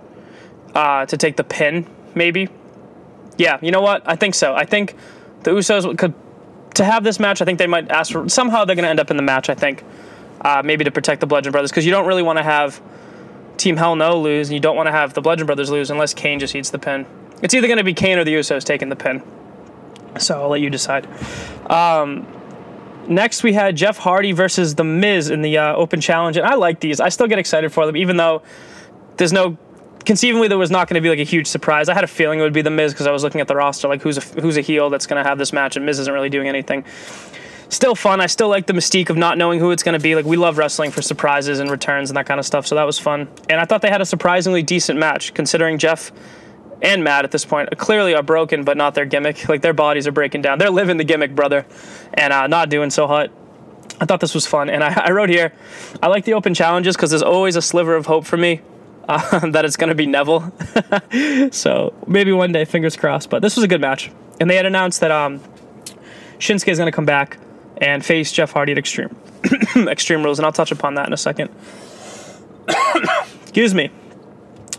uh, 0.75 1.05
to 1.05 1.17
take 1.17 1.37
the 1.37 1.43
pin, 1.43 1.87
maybe. 2.15 2.49
Yeah, 3.37 3.57
you 3.61 3.71
know 3.71 3.81
what? 3.81 4.03
I 4.05 4.15
think 4.15 4.35
so. 4.35 4.53
I 4.53 4.65
think 4.65 4.95
the 5.43 5.51
Usos 5.51 5.97
could 5.97 6.13
to 6.75 6.83
have 6.83 7.03
this 7.03 7.19
match. 7.19 7.41
I 7.41 7.45
think 7.45 7.59
they 7.59 7.67
might 7.67 7.89
ask 7.89 8.11
for 8.11 8.27
somehow 8.29 8.65
they're 8.65 8.75
going 8.75 8.83
to 8.83 8.89
end 8.89 8.99
up 8.99 9.11
in 9.11 9.17
the 9.17 9.23
match. 9.23 9.49
I 9.49 9.55
think 9.55 9.83
uh, 10.41 10.61
maybe 10.63 10.83
to 10.83 10.91
protect 10.91 11.21
the 11.21 11.27
Bludgeon 11.27 11.51
Brothers 11.51 11.71
because 11.71 11.85
you 11.85 11.91
don't 11.91 12.07
really 12.07 12.23
want 12.23 12.37
to 12.37 12.43
have 12.43 12.81
Team 13.57 13.77
Hell 13.77 13.95
No 13.95 14.19
lose, 14.19 14.49
and 14.49 14.53
you 14.53 14.59
don't 14.59 14.75
want 14.75 14.87
to 14.87 14.91
have 14.91 15.13
the 15.13 15.21
Bludgeon 15.21 15.45
Brothers 15.45 15.69
lose 15.69 15.89
unless 15.91 16.13
Kane 16.13 16.39
just 16.39 16.55
eats 16.55 16.69
the 16.69 16.79
pin. 16.79 17.05
It's 17.41 17.53
either 17.53 17.67
going 17.67 17.77
to 17.77 17.83
be 17.83 17.93
Kane 17.93 18.17
or 18.17 18.23
the 18.23 18.33
Usos 18.33 18.63
taking 18.63 18.89
the 18.89 18.95
pin. 18.95 19.23
So 20.17 20.41
I'll 20.41 20.49
let 20.49 20.61
you 20.61 20.69
decide. 20.69 21.07
Um, 21.69 22.27
next, 23.09 23.43
we 23.43 23.53
had 23.53 23.75
Jeff 23.75 23.97
Hardy 23.97 24.31
versus 24.31 24.75
The 24.75 24.83
Miz 24.83 25.29
in 25.29 25.41
the 25.41 25.57
uh, 25.57 25.75
Open 25.75 25.99
Challenge, 25.99 26.37
and 26.37 26.45
I 26.45 26.55
like 26.55 26.79
these. 26.79 26.99
I 26.99 27.09
still 27.09 27.27
get 27.27 27.39
excited 27.39 27.71
for 27.73 27.85
them, 27.85 27.97
even 27.97 28.17
though 28.17 28.41
there's 29.17 29.33
no. 29.33 29.57
Conceivably, 30.05 30.47
there 30.47 30.57
was 30.57 30.71
not 30.71 30.87
going 30.87 30.95
to 30.95 31.01
be 31.01 31.09
like 31.09 31.19
a 31.19 31.29
huge 31.29 31.45
surprise. 31.45 31.89
I 31.89 31.93
had 31.93 32.05
a 32.05 32.07
feeling 32.07 32.39
it 32.39 32.43
would 32.43 32.53
be 32.53 32.61
The 32.61 32.69
Miz 32.69 32.93
because 32.93 33.05
I 33.05 33.11
was 33.11 33.21
looking 33.21 33.41
at 33.41 33.47
the 33.47 33.55
roster, 33.55 33.87
like 33.87 34.01
who's 34.01 34.17
a, 34.17 34.21
who's 34.41 34.57
a 34.57 34.61
heel 34.61 34.89
that's 34.89 35.05
going 35.05 35.21
to 35.21 35.27
have 35.27 35.37
this 35.37 35.51
match, 35.51 35.75
and 35.75 35.85
Miz 35.85 35.99
isn't 35.99 36.13
really 36.13 36.29
doing 36.29 36.47
anything. 36.47 36.85
Still 37.67 37.93
fun. 37.93 38.19
I 38.19 38.25
still 38.25 38.49
like 38.49 38.65
the 38.65 38.73
mystique 38.73 39.11
of 39.11 39.17
not 39.17 39.37
knowing 39.37 39.59
who 39.59 39.69
it's 39.69 39.83
going 39.83 39.93
to 39.97 40.01
be. 40.01 40.15
Like 40.15 40.25
we 40.25 40.37
love 40.37 40.57
wrestling 40.57 40.89
for 40.89 41.03
surprises 41.03 41.59
and 41.59 41.69
returns 41.69 42.09
and 42.09 42.17
that 42.17 42.25
kind 42.25 42.39
of 42.39 42.45
stuff. 42.45 42.65
So 42.65 42.73
that 42.75 42.83
was 42.83 42.97
fun. 42.97 43.27
And 43.47 43.61
I 43.61 43.65
thought 43.65 43.83
they 43.83 43.91
had 43.91 44.01
a 44.01 44.05
surprisingly 44.05 44.63
decent 44.63 44.97
match, 44.97 45.35
considering 45.35 45.77
Jeff 45.77 46.11
and 46.81 47.03
Matt 47.03 47.25
at 47.25 47.31
this 47.31 47.45
point 47.45 47.75
clearly 47.77 48.15
are 48.15 48.23
broken, 48.23 48.63
but 48.63 48.77
not 48.77 48.95
their 48.95 49.05
gimmick. 49.05 49.49
Like 49.49 49.61
their 49.61 49.73
bodies 49.73 50.07
are 50.07 50.11
breaking 50.11 50.41
down. 50.41 50.59
They're 50.59 50.69
living 50.69 50.97
the 50.97 51.03
gimmick, 51.03 51.35
brother, 51.35 51.65
and 52.13 52.31
uh, 52.31 52.47
not 52.47 52.69
doing 52.69 52.89
so 52.89 53.07
hot. 53.07 53.31
I 54.01 54.05
thought 54.05 54.21
this 54.21 54.33
was 54.33 54.45
fun, 54.45 54.69
and 54.69 54.83
I, 54.83 54.93
I 55.07 55.11
wrote 55.11 55.29
here, 55.29 55.53
I 56.01 56.07
like 56.07 56.25
the 56.25 56.33
open 56.33 56.53
challenges 56.53 56.95
because 56.95 57.09
there's 57.09 57.23
always 57.23 57.55
a 57.55 57.61
sliver 57.61 57.95
of 57.95 58.05
hope 58.05 58.25
for 58.25 58.37
me 58.37 58.61
uh, 59.09 59.47
that 59.49 59.65
it's 59.65 59.75
going 59.75 59.89
to 59.89 59.95
be 59.95 60.05
Neville. 60.05 60.53
so 61.51 61.93
maybe 62.07 62.31
one 62.31 62.51
day, 62.51 62.65
fingers 62.65 62.95
crossed. 62.95 63.29
But 63.29 63.41
this 63.41 63.55
was 63.55 63.63
a 63.63 63.67
good 63.67 63.81
match, 63.81 64.11
and 64.39 64.49
they 64.49 64.55
had 64.55 64.65
announced 64.65 65.01
that 65.01 65.11
um, 65.11 65.41
Shinsuke 66.37 66.69
is 66.69 66.77
going 66.77 66.87
to 66.87 66.95
come 66.95 67.05
back 67.05 67.37
and 67.77 68.05
face 68.05 68.31
Jeff 68.31 68.51
Hardy 68.51 68.73
at 68.73 68.77
Extreme 68.77 69.15
Extreme 69.87 70.23
Rules, 70.23 70.39
and 70.39 70.45
I'll 70.45 70.51
touch 70.51 70.71
upon 70.71 70.95
that 70.95 71.07
in 71.07 71.13
a 71.13 71.17
second. 71.17 71.49
Excuse 73.41 73.73
me. 73.73 73.89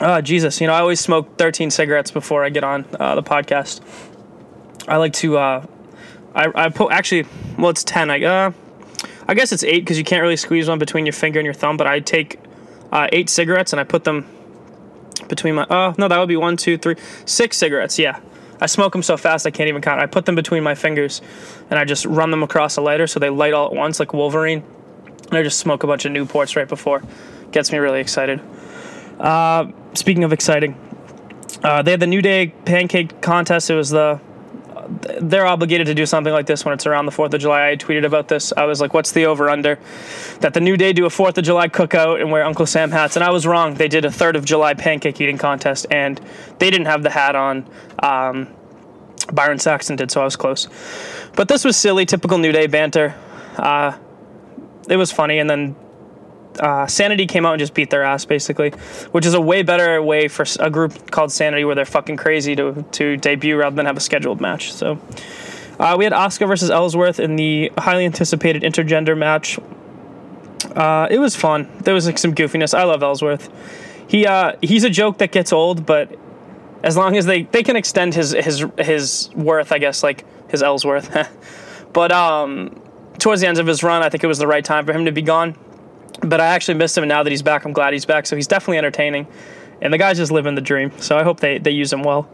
Oh, 0.00 0.20
Jesus. 0.22 0.60
You 0.60 0.66
know, 0.66 0.72
I 0.72 0.80
always 0.80 0.98
smoke 0.98 1.36
13 1.36 1.70
cigarettes 1.70 2.10
before 2.10 2.42
I 2.42 2.48
get 2.48 2.64
on 2.64 2.86
uh, 2.98 3.14
the 3.16 3.22
podcast. 3.22 3.82
I 4.88 4.96
like 4.96 5.12
to, 5.14 5.36
uh, 5.36 5.66
I, 6.34 6.46
I 6.54 6.68
put, 6.70 6.90
actually, 6.92 7.26
well, 7.58 7.68
it's 7.68 7.84
10. 7.84 8.10
I, 8.10 8.22
uh, 8.24 8.52
I 9.28 9.34
guess 9.34 9.52
it's 9.52 9.62
eight 9.62 9.80
because 9.80 9.98
you 9.98 10.04
can't 10.04 10.22
really 10.22 10.38
squeeze 10.38 10.68
one 10.68 10.78
between 10.78 11.04
your 11.04 11.12
finger 11.12 11.38
and 11.38 11.44
your 11.44 11.54
thumb, 11.54 11.76
but 11.76 11.86
I 11.86 12.00
take 12.00 12.40
uh, 12.90 13.08
eight 13.12 13.28
cigarettes 13.28 13.74
and 13.74 13.80
I 13.80 13.84
put 13.84 14.04
them 14.04 14.26
between 15.28 15.54
my, 15.54 15.66
oh, 15.68 15.94
no, 15.98 16.08
that 16.08 16.18
would 16.18 16.28
be 16.28 16.36
one, 16.36 16.56
two, 16.56 16.78
three, 16.78 16.96
six 17.26 17.58
cigarettes. 17.58 17.98
Yeah. 17.98 18.20
I 18.58 18.66
smoke 18.66 18.92
them 18.92 19.02
so 19.02 19.18
fast 19.18 19.46
I 19.46 19.50
can't 19.50 19.68
even 19.68 19.82
count. 19.82 20.00
I 20.00 20.06
put 20.06 20.24
them 20.24 20.34
between 20.34 20.62
my 20.62 20.74
fingers 20.74 21.20
and 21.68 21.78
I 21.78 21.84
just 21.84 22.06
run 22.06 22.30
them 22.30 22.42
across 22.42 22.76
a 22.76 22.80
lighter 22.80 23.06
so 23.06 23.20
they 23.20 23.30
light 23.30 23.52
all 23.52 23.66
at 23.66 23.74
once 23.74 24.00
like 24.00 24.14
Wolverine. 24.14 24.64
And 25.28 25.34
I 25.34 25.42
just 25.42 25.58
smoke 25.58 25.82
a 25.82 25.86
bunch 25.86 26.06
of 26.06 26.12
Newports 26.12 26.56
right 26.56 26.68
before. 26.68 27.02
Gets 27.52 27.70
me 27.70 27.78
really 27.78 28.00
excited. 28.00 28.40
Uh, 29.20 29.70
speaking 29.94 30.24
of 30.24 30.32
exciting, 30.32 30.74
uh, 31.62 31.82
they 31.82 31.90
had 31.92 32.00
the 32.00 32.06
New 32.06 32.22
Day 32.22 32.48
pancake 32.64 33.20
contest. 33.20 33.70
It 33.70 33.74
was 33.74 33.90
the 33.90 34.20
they're 35.20 35.46
obligated 35.46 35.86
to 35.86 35.94
do 35.94 36.04
something 36.04 36.32
like 36.32 36.46
this 36.46 36.64
when 36.64 36.74
it's 36.74 36.86
around 36.86 37.06
the 37.06 37.12
4th 37.12 37.32
of 37.32 37.40
July. 37.40 37.70
I 37.70 37.76
tweeted 37.76 38.04
about 38.04 38.28
this. 38.28 38.52
I 38.56 38.64
was 38.64 38.80
like, 38.80 38.92
what's 38.92 39.12
the 39.12 39.26
over 39.26 39.48
under? 39.48 39.78
That 40.40 40.54
the 40.54 40.60
New 40.60 40.76
Day 40.76 40.92
do 40.92 41.06
a 41.06 41.08
4th 41.08 41.38
of 41.38 41.44
July 41.44 41.68
cookout 41.68 42.20
and 42.20 42.30
wear 42.32 42.44
Uncle 42.44 42.66
Sam 42.66 42.90
hats. 42.90 43.16
And 43.16 43.24
I 43.24 43.30
was 43.30 43.46
wrong. 43.46 43.74
They 43.74 43.88
did 43.88 44.04
a 44.04 44.08
3rd 44.08 44.36
of 44.36 44.44
July 44.44 44.74
pancake 44.74 45.20
eating 45.20 45.38
contest 45.38 45.86
and 45.90 46.20
they 46.58 46.70
didn't 46.70 46.86
have 46.86 47.02
the 47.02 47.10
hat 47.10 47.36
on. 47.36 47.68
Um, 48.00 48.48
Byron 49.32 49.58
Saxton 49.58 49.96
did, 49.96 50.10
so 50.10 50.22
I 50.22 50.24
was 50.24 50.36
close. 50.36 50.68
But 51.36 51.46
this 51.46 51.64
was 51.64 51.76
silly, 51.76 52.04
typical 52.04 52.38
New 52.38 52.52
Day 52.52 52.66
banter. 52.66 53.14
Uh, 53.56 53.96
it 54.88 54.96
was 54.96 55.12
funny. 55.12 55.38
And 55.38 55.48
then 55.48 55.76
uh, 56.58 56.86
Sanity 56.86 57.26
came 57.26 57.46
out 57.46 57.52
and 57.52 57.60
just 57.60 57.74
beat 57.74 57.90
their 57.90 58.02
ass, 58.02 58.24
basically, 58.24 58.70
which 59.12 59.24
is 59.24 59.34
a 59.34 59.40
way 59.40 59.62
better 59.62 60.02
way 60.02 60.28
for 60.28 60.44
a 60.58 60.70
group 60.70 61.10
called 61.10 61.30
Sanity 61.30 61.64
where 61.64 61.74
they're 61.74 61.84
fucking 61.84 62.16
crazy 62.16 62.56
to, 62.56 62.84
to 62.92 63.16
debut 63.16 63.56
rather 63.56 63.76
than 63.76 63.86
have 63.86 63.96
a 63.96 64.00
scheduled 64.00 64.40
match. 64.40 64.72
So 64.72 64.98
uh, 65.78 65.96
we 65.96 66.04
had 66.04 66.12
Asuka 66.12 66.48
versus 66.48 66.70
Ellsworth 66.70 67.20
in 67.20 67.36
the 67.36 67.70
highly 67.78 68.04
anticipated 68.04 68.62
intergender 68.62 69.16
match. 69.16 69.58
Uh, 70.74 71.08
it 71.10 71.18
was 71.18 71.36
fun. 71.36 71.70
There 71.80 71.94
was 71.94 72.06
like 72.06 72.18
some 72.18 72.34
goofiness. 72.34 72.76
I 72.76 72.84
love 72.84 73.02
Ellsworth. 73.02 73.48
He 74.08 74.26
uh, 74.26 74.56
he's 74.60 74.84
a 74.84 74.90
joke 74.90 75.18
that 75.18 75.30
gets 75.32 75.52
old, 75.52 75.86
but 75.86 76.16
as 76.82 76.96
long 76.96 77.16
as 77.16 77.26
they, 77.26 77.42
they 77.44 77.62
can 77.62 77.76
extend 77.76 78.14
his 78.14 78.32
his 78.32 78.64
his 78.78 79.30
worth, 79.34 79.72
I 79.72 79.78
guess, 79.78 80.02
like 80.02 80.24
his 80.50 80.62
Ellsworth. 80.62 81.28
but 81.92 82.12
um, 82.12 82.80
towards 83.18 83.40
the 83.40 83.46
end 83.46 83.58
of 83.58 83.66
his 83.66 83.82
run, 83.82 84.02
I 84.02 84.08
think 84.08 84.24
it 84.24 84.26
was 84.26 84.38
the 84.38 84.46
right 84.46 84.64
time 84.64 84.84
for 84.84 84.92
him 84.92 85.04
to 85.06 85.12
be 85.12 85.22
gone 85.22 85.56
but 86.22 86.40
I 86.40 86.46
actually 86.46 86.74
missed 86.74 86.96
him, 86.96 87.04
and 87.04 87.08
now 87.08 87.22
that 87.22 87.30
he's 87.30 87.42
back, 87.42 87.64
I'm 87.64 87.72
glad 87.72 87.92
he's 87.92 88.04
back. 88.04 88.26
So 88.26 88.36
he's 88.36 88.46
definitely 88.46 88.78
entertaining, 88.78 89.26
and 89.80 89.92
the 89.92 89.98
guy's 89.98 90.18
just 90.18 90.32
living 90.32 90.54
the 90.54 90.60
dream. 90.60 90.92
So 90.98 91.16
I 91.16 91.22
hope 91.22 91.40
they, 91.40 91.58
they 91.58 91.70
use 91.70 91.92
him 91.92 92.02
well. 92.02 92.28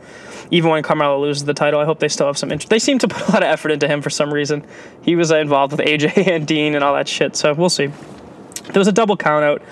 Even 0.50 0.70
when 0.70 0.82
Carmella 0.82 1.20
loses 1.20 1.44
the 1.44 1.54
title, 1.54 1.80
I 1.80 1.84
hope 1.84 1.98
they 1.98 2.08
still 2.08 2.26
have 2.26 2.38
some 2.38 2.52
interest. 2.52 2.70
They 2.70 2.78
seem 2.78 2.98
to 3.00 3.08
put 3.08 3.28
a 3.28 3.32
lot 3.32 3.42
of 3.42 3.48
effort 3.48 3.70
into 3.70 3.88
him 3.88 4.02
for 4.02 4.10
some 4.10 4.32
reason. 4.32 4.64
He 5.02 5.16
was 5.16 5.30
involved 5.30 5.72
with 5.72 5.86
AJ 5.86 6.26
and 6.32 6.46
Dean 6.46 6.74
and 6.74 6.84
all 6.84 6.94
that 6.94 7.08
shit, 7.08 7.36
so 7.36 7.54
we'll 7.54 7.68
see. 7.68 7.86
There 7.86 8.80
was 8.80 8.88
a 8.88 8.92
double 8.92 9.16
count 9.16 9.44
out, 9.44 9.62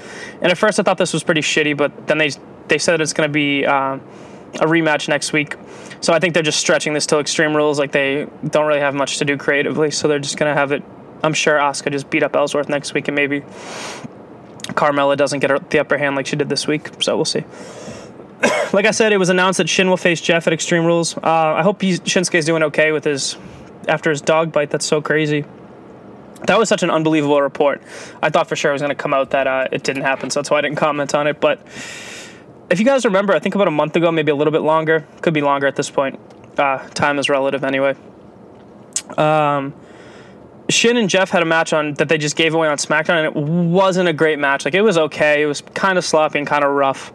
and 0.41 0.51
at 0.51 0.59
first 0.59 0.79
I 0.79 0.83
thought 0.83 0.99
this 0.99 1.13
was 1.13 1.25
pretty 1.25 1.41
shitty, 1.41 1.77
but 1.77 2.07
then 2.07 2.19
they 2.19 2.31
they 2.69 2.79
said 2.79 3.01
it's 3.01 3.13
going 3.13 3.29
to 3.29 3.33
be 3.33 3.67
uh, 3.67 3.97
a 4.55 4.67
rematch 4.67 5.09
next 5.09 5.33
week. 5.33 5.57
So 6.01 6.13
I 6.13 6.19
think 6.19 6.33
they're 6.33 6.43
just 6.43 6.61
stretching 6.61 6.95
this 6.95 7.07
till 7.07 7.19
Extreme 7.19 7.57
Rules. 7.57 7.79
Like 7.79 7.93
they 7.93 8.27
don't 8.49 8.67
really 8.67 8.81
have 8.81 8.95
much 8.95 9.19
to 9.19 9.25
do 9.25 9.37
creatively, 9.37 9.91
so 9.91 10.07
they're 10.07 10.19
just 10.19 10.37
going 10.37 10.55
to 10.55 10.59
have 10.59 10.73
it 10.73 10.83
I'm 11.25 11.33
sure 11.33 11.59
Asuka 11.59 11.91
just 11.91 12.11
beat 12.11 12.23
up 12.23 12.37
Ellsworth 12.37 12.69
next 12.69 12.93
week, 12.93 13.09
and 13.09 13.15
maybe 13.15 13.41
Carmella 14.75 15.17
doesn't 15.17 15.41
get 15.41 15.71
the 15.71 15.79
upper 15.79 15.97
hand 15.97 16.17
like 16.17 16.27
she 16.27 16.37
did 16.37 16.49
this 16.49 16.67
week. 16.67 16.91
So 17.03 17.17
we'll 17.17 17.25
see. 17.25 17.45
like 18.73 18.85
I 18.85 18.91
said, 18.91 19.13
it 19.13 19.17
was 19.17 19.31
announced 19.31 19.57
that 19.57 19.69
Shin 19.69 19.89
will 19.89 19.97
face 19.97 20.21
Jeff 20.21 20.47
at 20.47 20.53
Extreme 20.53 20.85
Rules. 20.85 21.17
Uh, 21.17 21.21
I 21.23 21.63
hope 21.63 21.81
he's, 21.81 22.01
Shinsuke's 22.01 22.45
doing 22.45 22.63
okay 22.65 22.93
with 22.93 23.05
his 23.05 23.37
after 23.89 24.11
his 24.11 24.21
dog 24.21 24.53
bite. 24.53 24.71
That's 24.71 24.87
so 24.87 25.01
crazy. 25.01 25.45
That 26.47 26.59
was 26.59 26.69
such 26.69 26.83
an 26.83 26.91
unbelievable 26.91 27.41
report. 27.41 27.83
I 28.23 28.29
thought 28.29 28.49
for 28.49 28.57
sure 28.57 28.71
it 28.71 28.75
was 28.75 28.83
going 28.83 28.95
to 28.95 29.03
come 29.03 29.15
out 29.15 29.31
that 29.31 29.47
uh, 29.47 29.69
it 29.73 29.83
didn't 29.83 30.03
happen, 30.03 30.29
so 30.29 30.41
that's 30.41 30.51
why 30.51 30.59
I 30.59 30.61
didn't 30.61 30.77
comment 30.77 31.15
on 31.15 31.27
it. 31.27 31.41
But 31.41 31.59
if 32.69 32.79
you 32.79 32.85
guys 32.85 33.07
remember, 33.07 33.33
I 33.33 33.39
think 33.39 33.55
about 33.55 33.69
a 33.69 33.71
month 33.73 33.97
ago, 33.97 34.13
maybe 34.13 34.31
a 34.31 34.35
little 34.35 34.53
bit 34.53 34.61
longer, 34.61 35.07
could 35.23 35.33
be 35.33 35.41
longer 35.41 35.67
at 35.67 35.77
this 35.77 35.89
point. 35.89 36.21
Uh, 36.59 36.87
time 36.91 37.19
is 37.19 37.31
relative 37.31 37.65
anyway. 37.65 37.97
Um, 39.17 39.73
Shin 40.71 40.97
and 40.97 41.11
Jeff 41.11 41.31
had 41.31 41.43
a 41.43 41.47
match 41.47 41.73
on 41.73 41.95
that 41.95 42.09
they 42.09 42.17
just 42.17 42.37
gave 42.37 42.55
away 42.55 42.69
on 42.69 42.79
SmackDown, 42.79 43.27
and 43.27 43.27
it 43.27 43.37
wasn't 43.37 44.09
a 44.09 44.13
great 44.13 44.39
match. 44.39 44.65
Like 44.65 44.75
it 44.75 44.83
was 44.83 44.97
okay. 44.97 45.43
It 45.43 45.47
was 45.47 45.61
kind 45.61 45.99
of 45.99 46.05
sloppy 46.05 46.39
and 46.39 46.47
kind 46.47 46.65
of 46.65 46.73
rough. 46.73 47.13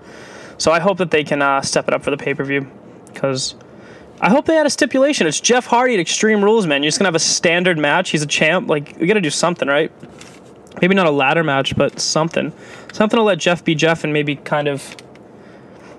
So 0.57 0.71
I 0.71 0.79
hope 0.79 0.97
that 0.97 1.09
they 1.09 1.23
can 1.23 1.41
uh, 1.41 1.61
step 1.61 1.87
it 1.87 1.93
up 1.93 2.03
for 2.03 2.11
the 2.11 2.17
pay 2.17 2.33
per 2.33 2.43
view 2.43 2.69
because 3.13 3.55
I 4.21 4.29
hope 4.29 4.45
they 4.45 4.55
had 4.55 4.65
a 4.65 4.69
stipulation. 4.69 5.25
It's 5.25 5.39
Jeff 5.39 5.65
Hardy 5.65 5.95
at 5.95 5.99
Extreme 5.99 6.43
Rules, 6.43 6.67
man. 6.67 6.83
You're 6.83 6.89
just 6.89 6.99
gonna 6.99 7.07
have 7.07 7.15
a 7.15 7.19
standard 7.19 7.77
match. 7.77 8.11
He's 8.11 8.21
a 8.21 8.27
champ. 8.27 8.69
Like 8.69 8.97
we 8.99 9.07
gotta 9.07 9.21
do 9.21 9.29
something, 9.29 9.67
right? 9.67 9.91
Maybe 10.81 10.93
not 10.93 11.07
a 11.07 11.11
ladder 11.11 11.43
match, 11.43 11.75
but 11.75 11.99
something. 11.99 12.53
Something 12.93 13.17
to 13.17 13.23
let 13.23 13.39
Jeff 13.39 13.63
be 13.63 13.75
Jeff 13.75 14.03
and 14.03 14.13
maybe 14.13 14.35
kind 14.35 14.67
of 14.67 14.95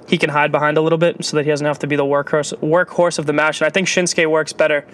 he 0.09 0.19
can 0.19 0.31
hide 0.31 0.51
behind 0.51 0.77
a 0.77 0.81
little 0.81 0.99
bit 0.99 1.25
so 1.25 1.37
that 1.37 1.45
he 1.45 1.51
doesn't 1.51 1.67
have 1.67 1.79
to 1.79 1.87
be 1.87 1.97
the 1.97 2.05
workhorse 2.05 2.53
workhorse 2.59 3.19
of 3.19 3.27
the 3.27 3.33
match. 3.33 3.61
And 3.61 3.67
I 3.67 3.71
think 3.71 3.89
Shinsuke 3.89 4.29
works 4.29 4.53
better 4.53 4.85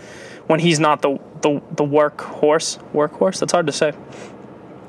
when 0.47 0.61
he's 0.61 0.81
not 0.81 1.03
the 1.03 1.19
the, 1.43 1.61
the 1.73 1.85
workhorse. 1.85 2.83
Workhorse? 2.93 3.41
That's 3.41 3.53
hard 3.53 3.67
to 3.67 3.73
say. 3.73 3.93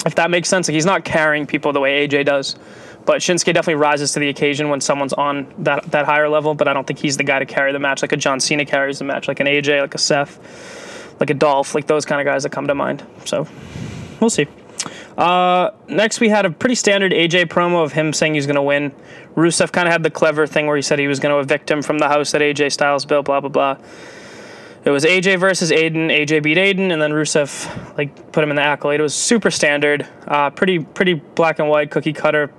If 0.06 0.16
that 0.16 0.32
makes 0.32 0.50
sense. 0.50 0.68
Like 0.68 0.74
he's 0.74 0.86
not 0.86 1.04
carrying 1.04 1.46
people 1.46 1.74
the 1.74 1.80
way 1.80 2.08
AJ 2.08 2.26
does. 2.26 2.56
But 3.06 3.22
Shinsuke 3.22 3.54
definitely 3.54 3.76
rises 3.76 4.12
to 4.14 4.20
the 4.20 4.28
occasion 4.28 4.70
when 4.70 4.82
someone's 4.82 5.14
on 5.14 5.54
that 5.60 5.84
that 5.92 6.06
higher 6.06 6.28
level, 6.28 6.54
but 6.56 6.68
I 6.68 6.74
don't 6.74 6.86
think 6.86 7.00
he's 7.00 7.16
the 7.16 7.24
guy 7.24 7.40
to 7.40 7.46
carry 7.46 7.72
the 7.72 7.80
match 7.80 8.02
like 8.02 8.12
a 8.12 8.18
John 8.18 8.40
Cena 8.40 8.66
carries 8.66 9.00
the 9.00 9.06
match, 9.06 9.28
like 9.28 9.40
an 9.40 9.48
AJ, 9.48 9.80
like 9.82 9.96
a 9.96 9.98
Seth, 9.98 11.16
like 11.20 11.30
a 11.30 11.34
Dolph, 11.34 11.74
like 11.74 11.88
those 11.88 12.06
kind 12.06 12.20
of 12.20 12.26
guys 12.26 12.44
that 12.44 12.52
come 12.52 12.68
to 12.68 12.76
mind. 12.76 13.06
So 13.24 13.48
we'll 14.20 14.30
see. 14.30 14.48
Uh, 15.18 15.72
next, 15.88 16.20
we 16.20 16.30
had 16.30 16.46
a 16.46 16.52
pretty 16.52 16.76
standard 16.76 17.12
AJ 17.12 17.46
promo 17.46 17.84
of 17.84 17.94
him 17.94 18.14
saying 18.14 18.36
he's 18.36 18.46
going 18.46 18.56
to 18.56 18.62
win. 18.62 18.92
Rusev 19.36 19.72
kind 19.72 19.88
of 19.88 19.92
had 19.92 20.04
the 20.04 20.12
clever 20.12 20.46
thing 20.46 20.68
where 20.68 20.76
he 20.76 20.82
said 20.82 21.00
he 21.00 21.08
was 21.08 21.20
going 21.20 21.34
to 21.34 21.40
evict 21.40 21.72
him 21.72 21.82
from 21.82 21.98
the 21.98 22.08
house 22.08 22.32
that 22.32 22.42
AJ 22.42 22.74
Styles 22.74 23.06
built, 23.06 23.26
blah, 23.26 23.40
blah, 23.40 23.50
blah. 23.50 23.78
It 24.88 24.92
was 24.92 25.04
AJ 25.04 25.42
versus 25.42 25.70
Aiden. 25.70 26.10
AJ 26.10 26.44
beat 26.44 26.58
Aiden, 26.58 26.94
and 26.94 27.02
then 27.02 27.12
Rusev 27.12 27.98
like 27.98 28.32
put 28.32 28.42
him 28.42 28.52
in 28.52 28.56
the 28.56 28.62
accolade. 28.62 29.02
It 29.02 29.04
was 29.04 29.14
super 29.14 29.52
standard, 29.52 30.08
uh, 30.26 30.50
pretty 30.50 30.80
pretty 30.80 31.16
black 31.16 31.60
and 31.60 31.68
white 31.68 31.92
cookie 31.92 32.14
cutter 32.14 32.54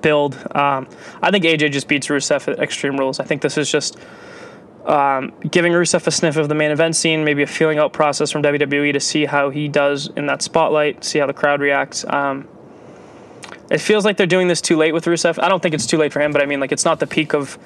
build. 0.00 0.36
Um, 0.54 0.88
I 1.20 1.32
think 1.32 1.44
AJ 1.44 1.72
just 1.72 1.88
beats 1.88 2.06
Rusev 2.06 2.46
at 2.46 2.60
Extreme 2.60 2.96
Rules. 2.96 3.18
I 3.18 3.24
think 3.24 3.42
this 3.42 3.58
is 3.58 3.68
just 3.68 3.98
um, 4.86 5.32
giving 5.50 5.72
Rusev 5.72 6.06
a 6.06 6.12
sniff 6.12 6.36
of 6.36 6.48
the 6.48 6.54
main 6.54 6.70
event 6.70 6.94
scene, 6.94 7.24
maybe 7.24 7.42
a 7.42 7.46
feeling 7.48 7.80
out 7.80 7.92
process 7.92 8.30
from 8.30 8.44
WWE 8.44 8.92
to 8.92 9.00
see 9.00 9.24
how 9.24 9.50
he 9.50 9.66
does 9.66 10.06
in 10.16 10.26
that 10.26 10.42
spotlight, 10.42 11.02
see 11.02 11.18
how 11.18 11.26
the 11.26 11.34
crowd 11.34 11.60
reacts. 11.60 12.04
Um, 12.04 12.46
it 13.70 13.78
feels 13.78 14.04
like 14.04 14.16
they're 14.16 14.26
doing 14.26 14.48
this 14.48 14.62
too 14.62 14.76
late 14.76 14.94
with 14.94 15.04
Rusev. 15.04 15.42
I 15.42 15.48
don't 15.48 15.62
think 15.62 15.74
it's 15.74 15.86
too 15.86 15.98
late 15.98 16.12
for 16.12 16.20
him, 16.20 16.32
but 16.32 16.40
I 16.40 16.46
mean, 16.46 16.58
like, 16.58 16.72
it's 16.72 16.86
not 16.86 17.00
the 17.00 17.06
peak 17.06 17.34
of 17.34 17.58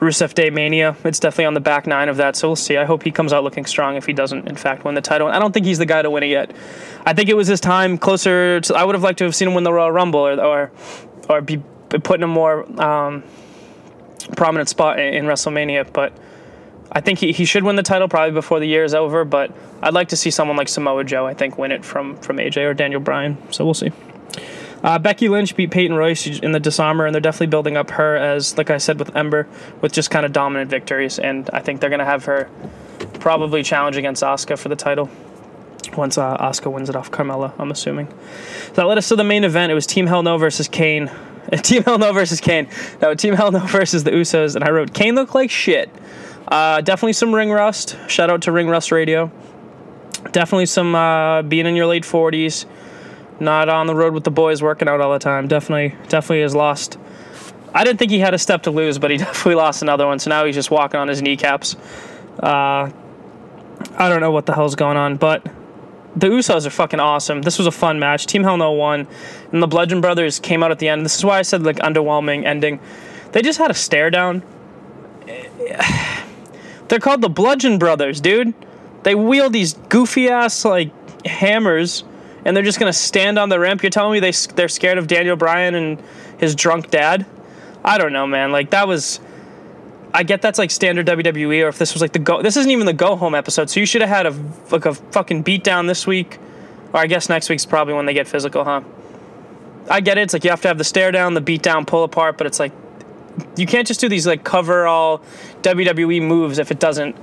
Rusev 0.00 0.34
Day 0.34 0.50
Mania. 0.50 0.96
It's 1.02 1.18
definitely 1.18 1.46
on 1.46 1.54
the 1.54 1.60
back 1.60 1.86
nine 1.86 2.10
of 2.10 2.18
that, 2.18 2.36
so 2.36 2.48
we'll 2.48 2.56
see. 2.56 2.76
I 2.76 2.84
hope 2.84 3.02
he 3.02 3.10
comes 3.10 3.32
out 3.32 3.42
looking 3.42 3.64
strong 3.64 3.96
if 3.96 4.04
he 4.04 4.12
doesn't, 4.12 4.48
in 4.48 4.56
fact, 4.56 4.84
win 4.84 4.94
the 4.94 5.00
title. 5.00 5.28
I 5.28 5.38
don't 5.38 5.52
think 5.52 5.64
he's 5.64 5.78
the 5.78 5.86
guy 5.86 6.02
to 6.02 6.10
win 6.10 6.22
it 6.22 6.28
yet. 6.28 6.54
I 7.06 7.14
think 7.14 7.30
it 7.30 7.36
was 7.36 7.48
his 7.48 7.60
time 7.60 7.96
closer 7.96 8.60
to. 8.60 8.74
I 8.74 8.84
would 8.84 8.94
have 8.94 9.02
liked 9.02 9.18
to 9.18 9.24
have 9.24 9.34
seen 9.34 9.48
him 9.48 9.54
win 9.54 9.64
the 9.64 9.72
Royal 9.72 9.90
Rumble 9.90 10.20
or, 10.20 10.38
or, 10.40 10.72
or 11.30 11.40
be 11.40 11.62
put 11.88 12.20
in 12.20 12.22
a 12.22 12.28
more 12.28 12.64
um, 12.80 13.22
prominent 14.36 14.68
spot 14.68 14.98
in, 14.98 15.14
in 15.14 15.24
WrestleMania, 15.24 15.92
but. 15.92 16.12
I 16.92 17.00
think 17.00 17.18
he, 17.18 17.32
he 17.32 17.44
should 17.44 17.64
win 17.64 17.74
the 17.74 17.82
title 17.82 18.08
probably 18.08 18.32
before 18.32 18.60
the 18.60 18.66
year 18.66 18.84
is 18.84 18.94
over, 18.94 19.24
but 19.24 19.50
I'd 19.82 19.92
like 19.92 20.08
to 20.10 20.16
see 20.16 20.30
someone 20.30 20.56
like 20.56 20.68
Samoa 20.68 21.02
Joe, 21.02 21.26
I 21.26 21.34
think, 21.34 21.58
win 21.58 21.72
it 21.72 21.84
from, 21.84 22.16
from 22.18 22.36
AJ 22.36 22.58
or 22.58 22.74
Daniel 22.74 23.00
Bryan. 23.00 23.36
So 23.50 23.64
we'll 23.64 23.74
see. 23.74 23.90
Uh, 24.86 24.98
Becky 24.98 25.28
Lynch 25.28 25.56
beat 25.56 25.72
Peyton 25.72 25.96
Royce 25.96 26.26
in 26.38 26.52
the 26.52 26.60
Disarmer, 26.60 27.04
and 27.06 27.14
they're 27.14 27.20
definitely 27.20 27.48
building 27.48 27.76
up 27.76 27.90
her 27.90 28.16
as, 28.16 28.56
like 28.56 28.70
I 28.70 28.78
said, 28.78 28.98
with 28.98 29.14
Ember, 29.16 29.48
with 29.80 29.92
just 29.92 30.10
kind 30.10 30.24
of 30.24 30.32
dominant 30.32 30.70
victories. 30.70 31.18
And 31.18 31.50
I 31.52 31.58
think 31.58 31.80
they're 31.80 31.90
going 31.90 31.98
to 31.98 32.06
have 32.06 32.24
her 32.26 32.48
probably 33.20 33.62
challenge 33.64 33.96
against 33.96 34.22
Asuka 34.22 34.56
for 34.56 34.68
the 34.68 34.76
title 34.76 35.10
once 35.96 36.18
uh, 36.18 36.36
Asuka 36.38 36.70
wins 36.72 36.88
it 36.88 36.96
off 36.96 37.10
Carmella, 37.10 37.52
I'm 37.58 37.70
assuming. 37.70 38.08
So 38.68 38.72
that 38.74 38.84
led 38.84 38.98
us 38.98 39.08
to 39.08 39.16
the 39.16 39.24
main 39.24 39.44
event. 39.44 39.72
It 39.72 39.74
was 39.74 39.86
Team 39.86 40.06
Hell 40.06 40.22
No 40.22 40.38
versus 40.38 40.68
Kane. 40.68 41.10
Team 41.62 41.82
Hell 41.82 41.98
No 41.98 42.12
versus 42.12 42.40
Kane. 42.40 42.68
No, 43.00 43.14
Team 43.14 43.34
Hell 43.34 43.52
No 43.52 43.58
versus 43.66 44.04
the 44.04 44.10
Usos, 44.10 44.54
and 44.54 44.64
I 44.64 44.70
wrote 44.70 44.92
Kane 44.94 45.14
looked 45.14 45.34
like 45.34 45.50
shit. 45.50 45.90
Uh, 46.48 46.80
definitely 46.80 47.12
some 47.12 47.34
ring 47.34 47.50
rust. 47.50 47.96
Shout 48.08 48.30
out 48.30 48.42
to 48.42 48.52
Ring 48.52 48.68
Rust 48.68 48.92
Radio. 48.92 49.30
Definitely 50.30 50.66
some 50.66 50.94
uh, 50.94 51.42
being 51.42 51.66
in 51.66 51.74
your 51.76 51.86
late 51.86 52.04
40s, 52.04 52.66
not 53.40 53.68
on 53.68 53.86
the 53.86 53.94
road 53.94 54.14
with 54.14 54.24
the 54.24 54.30
boys, 54.30 54.62
working 54.62 54.88
out 54.88 55.00
all 55.00 55.12
the 55.12 55.18
time. 55.18 55.48
Definitely, 55.48 55.96
definitely 56.08 56.42
has 56.42 56.54
lost. 56.54 56.98
I 57.74 57.84
didn't 57.84 57.98
think 57.98 58.10
he 58.10 58.20
had 58.20 58.34
a 58.34 58.38
step 58.38 58.62
to 58.62 58.70
lose, 58.70 58.98
but 58.98 59.10
he 59.10 59.16
definitely 59.18 59.56
lost 59.56 59.82
another 59.82 60.06
one. 60.06 60.18
So 60.18 60.30
now 60.30 60.44
he's 60.44 60.54
just 60.54 60.70
walking 60.70 60.98
on 60.98 61.08
his 61.08 61.22
kneecaps. 61.22 61.76
Uh, 62.42 62.90
I 63.98 64.08
don't 64.08 64.20
know 64.20 64.30
what 64.30 64.46
the 64.46 64.54
hell's 64.54 64.74
going 64.74 64.96
on, 64.96 65.16
but 65.16 65.44
the 66.16 66.28
Usos 66.28 66.66
are 66.66 66.70
fucking 66.70 67.00
awesome. 67.00 67.42
This 67.42 67.58
was 67.58 67.66
a 67.66 67.70
fun 67.70 67.98
match. 67.98 68.26
Team 68.26 68.42
Hell 68.42 68.56
No 68.56 68.72
won, 68.72 69.06
and 69.52 69.62
the 69.62 69.66
Bludgeon 69.66 70.00
Brothers 70.00 70.38
came 70.38 70.62
out 70.62 70.70
at 70.70 70.78
the 70.78 70.88
end. 70.88 71.04
This 71.04 71.16
is 71.16 71.24
why 71.24 71.38
I 71.38 71.42
said 71.42 71.62
like 71.62 71.76
underwhelming 71.76 72.44
ending. 72.44 72.80
They 73.32 73.42
just 73.42 73.58
had 73.58 73.70
a 73.70 73.74
stare 73.74 74.10
down. 74.10 74.42
They're 76.88 77.00
called 77.00 77.20
the 77.20 77.28
Bludgeon 77.28 77.78
Brothers, 77.78 78.20
dude. 78.20 78.54
They 79.02 79.14
wield 79.14 79.52
these 79.52 79.74
goofy 79.74 80.28
ass 80.30 80.64
like 80.64 80.90
hammers, 81.26 82.04
and 82.46 82.56
they're 82.56 82.62
just 82.62 82.78
gonna 82.78 82.92
stand 82.92 83.40
on 83.40 83.48
the 83.48 83.58
ramp. 83.58 83.82
You're 83.82 83.90
telling 83.90 84.12
me 84.12 84.20
they 84.20 84.30
they're 84.54 84.68
scared 84.68 84.98
of 84.98 85.08
Daniel 85.08 85.34
Bryan 85.34 85.74
and 85.74 86.02
his 86.38 86.54
drunk 86.54 86.90
dad? 86.90 87.26
I 87.84 87.98
don't 87.98 88.12
know, 88.12 88.26
man. 88.26 88.52
Like 88.52 88.70
that 88.70 88.88
was. 88.88 89.20
I 90.14 90.22
get 90.22 90.40
that's 90.40 90.58
like 90.58 90.70
standard 90.70 91.06
WWE, 91.06 91.64
or 91.64 91.68
if 91.68 91.76
this 91.76 91.92
was 91.92 92.00
like 92.00 92.12
the 92.12 92.20
go. 92.20 92.40
This 92.40 92.56
isn't 92.56 92.70
even 92.70 92.86
the 92.86 92.92
go 92.92 93.16
home 93.16 93.34
episode, 93.34 93.68
so 93.68 93.80
you 93.80 93.84
should 93.84 94.00
have 94.00 94.08
had 94.08 94.26
a 94.26 94.34
like 94.70 94.86
a 94.86 94.94
fucking 94.94 95.42
beatdown 95.42 95.88
this 95.88 96.06
week, 96.06 96.38
or 96.92 97.00
I 97.00 97.08
guess 97.08 97.28
next 97.28 97.48
week's 97.48 97.66
probably 97.66 97.94
when 97.94 98.06
they 98.06 98.14
get 98.14 98.28
physical, 98.28 98.62
huh? 98.62 98.82
I 99.90 100.00
get 100.00 100.16
it. 100.16 100.22
It's 100.22 100.32
like 100.32 100.44
you 100.44 100.50
have 100.50 100.62
to 100.62 100.68
have 100.68 100.78
the 100.78 100.84
stare 100.84 101.10
down, 101.10 101.34
the 101.34 101.40
beat 101.40 101.62
down, 101.62 101.84
pull 101.84 102.04
apart, 102.04 102.38
but 102.38 102.46
it's 102.46 102.60
like 102.60 102.72
you 103.56 103.66
can't 103.66 103.88
just 103.88 104.00
do 104.00 104.08
these 104.08 104.26
like 104.26 104.44
cover 104.44 104.86
all 104.86 105.20
WWE 105.62 106.22
moves 106.22 106.60
if 106.60 106.70
it 106.70 106.78
doesn't 106.78 107.16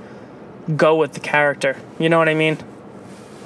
go 0.76 0.96
with 0.96 1.14
the 1.14 1.20
character. 1.20 1.80
You 1.98 2.10
know 2.10 2.18
what 2.18 2.28
I 2.28 2.34
mean? 2.34 2.58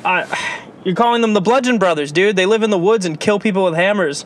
I, 0.05 0.65
you're 0.89 0.97
calling 0.97 1.21
them 1.21 1.35
the 1.35 1.41
Bludgeon 1.41 1.79
Brothers, 1.79 2.13
dude. 2.13 2.35
They 2.35 2.47
live 2.47 2.63
in 2.63 2.71
the 2.71 2.79
woods 2.79 3.05
and 3.05 3.21
kill 3.21 3.39
people 3.39 3.65
with 3.65 3.75
hammers. 3.75 4.25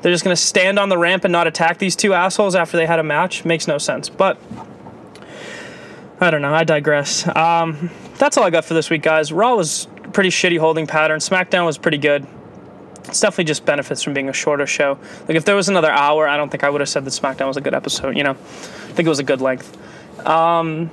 They're 0.00 0.12
just 0.12 0.24
gonna 0.24 0.34
stand 0.34 0.78
on 0.78 0.88
the 0.88 0.96
ramp 0.96 1.24
and 1.24 1.32
not 1.32 1.46
attack 1.46 1.78
these 1.78 1.94
two 1.94 2.14
assholes 2.14 2.54
after 2.54 2.76
they 2.76 2.86
had 2.86 2.98
a 2.98 3.02
match. 3.02 3.44
Makes 3.44 3.68
no 3.68 3.76
sense. 3.76 4.08
But 4.08 4.38
I 6.20 6.30
don't 6.30 6.42
know. 6.42 6.54
I 6.54 6.64
digress. 6.64 7.26
Um, 7.36 7.90
that's 8.16 8.38
all 8.38 8.44
I 8.44 8.50
got 8.50 8.64
for 8.64 8.72
this 8.72 8.88
week, 8.88 9.02
guys. 9.02 9.30
Raw 9.30 9.54
was 9.56 9.86
pretty 10.12 10.30
shitty 10.30 10.58
holding 10.58 10.86
pattern. 10.86 11.20
SmackDown 11.20 11.66
was 11.66 11.76
pretty 11.76 11.98
good 11.98 12.26
it's 13.08 13.20
definitely 13.20 13.44
just 13.44 13.64
benefits 13.64 14.02
from 14.02 14.14
being 14.14 14.28
a 14.28 14.32
shorter 14.32 14.66
show. 14.66 14.98
Like 15.28 15.36
if 15.36 15.44
there 15.44 15.54
was 15.54 15.68
another 15.68 15.90
hour, 15.90 16.26
I 16.26 16.36
don't 16.36 16.48
think 16.48 16.64
I 16.64 16.70
would 16.70 16.80
have 16.80 16.88
said 16.88 17.04
that 17.04 17.10
SmackDown 17.10 17.46
was 17.46 17.56
a 17.56 17.60
good 17.60 17.74
episode. 17.74 18.16
You 18.16 18.24
know, 18.24 18.30
I 18.30 18.34
think 18.34 19.06
it 19.06 19.08
was 19.08 19.18
a 19.18 19.24
good 19.24 19.40
length. 19.40 19.76
Um, 20.26 20.90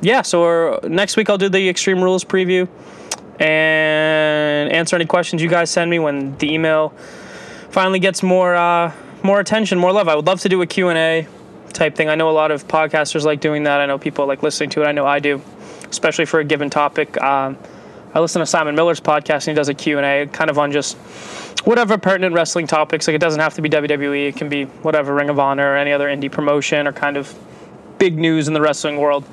yeah, 0.00 0.22
so 0.22 0.80
next 0.84 1.16
week 1.16 1.28
I'll 1.28 1.38
do 1.38 1.48
the 1.48 1.68
Extreme 1.68 2.02
Rules 2.02 2.24
preview 2.24 2.68
and 3.40 4.72
answer 4.72 4.96
any 4.96 5.04
questions 5.04 5.42
you 5.42 5.48
guys 5.48 5.70
send 5.70 5.90
me 5.90 5.98
when 5.98 6.36
the 6.38 6.52
email 6.52 6.90
finally 7.70 7.98
gets 7.98 8.22
more 8.22 8.54
uh, 8.54 8.92
more 9.22 9.40
attention, 9.40 9.78
more 9.78 9.92
love. 9.92 10.08
I 10.08 10.14
would 10.14 10.26
love 10.26 10.40
to 10.40 10.48
do 10.48 10.62
a 10.62 10.66
Q 10.66 10.88
and 10.88 10.98
A 10.98 11.28
type 11.72 11.94
thing. 11.94 12.08
I 12.08 12.14
know 12.14 12.30
a 12.30 12.32
lot 12.32 12.50
of 12.50 12.66
podcasters 12.66 13.24
like 13.24 13.40
doing 13.40 13.64
that. 13.64 13.80
I 13.80 13.86
know 13.86 13.98
people 13.98 14.26
like 14.26 14.42
listening 14.42 14.70
to 14.70 14.82
it. 14.82 14.86
I 14.86 14.92
know 14.92 15.06
I 15.06 15.18
do, 15.18 15.42
especially 15.90 16.24
for 16.24 16.40
a 16.40 16.44
given 16.44 16.70
topic. 16.70 17.20
Um, 17.20 17.58
I 18.14 18.20
listen 18.20 18.40
to 18.40 18.46
Simon 18.46 18.74
Miller's 18.74 19.00
podcast 19.00 19.46
and 19.46 19.48
he 19.48 19.54
does 19.54 19.68
a 19.68 19.74
Q&A 19.74 20.26
kind 20.28 20.48
of 20.48 20.58
on 20.58 20.72
just 20.72 20.96
whatever 21.66 21.98
pertinent 21.98 22.34
wrestling 22.34 22.66
topics. 22.66 23.06
Like 23.06 23.14
it 23.14 23.20
doesn't 23.20 23.40
have 23.40 23.54
to 23.54 23.62
be 23.62 23.68
WWE. 23.68 24.28
It 24.28 24.36
can 24.36 24.48
be 24.48 24.64
whatever 24.64 25.14
Ring 25.14 25.28
of 25.28 25.38
Honor 25.38 25.72
or 25.72 25.76
any 25.76 25.92
other 25.92 26.08
indie 26.08 26.32
promotion 26.32 26.86
or 26.86 26.92
kind 26.92 27.18
of 27.18 27.34
big 27.98 28.16
news 28.16 28.48
in 28.48 28.54
the 28.54 28.60
wrestling 28.60 28.96
world. 28.96 29.24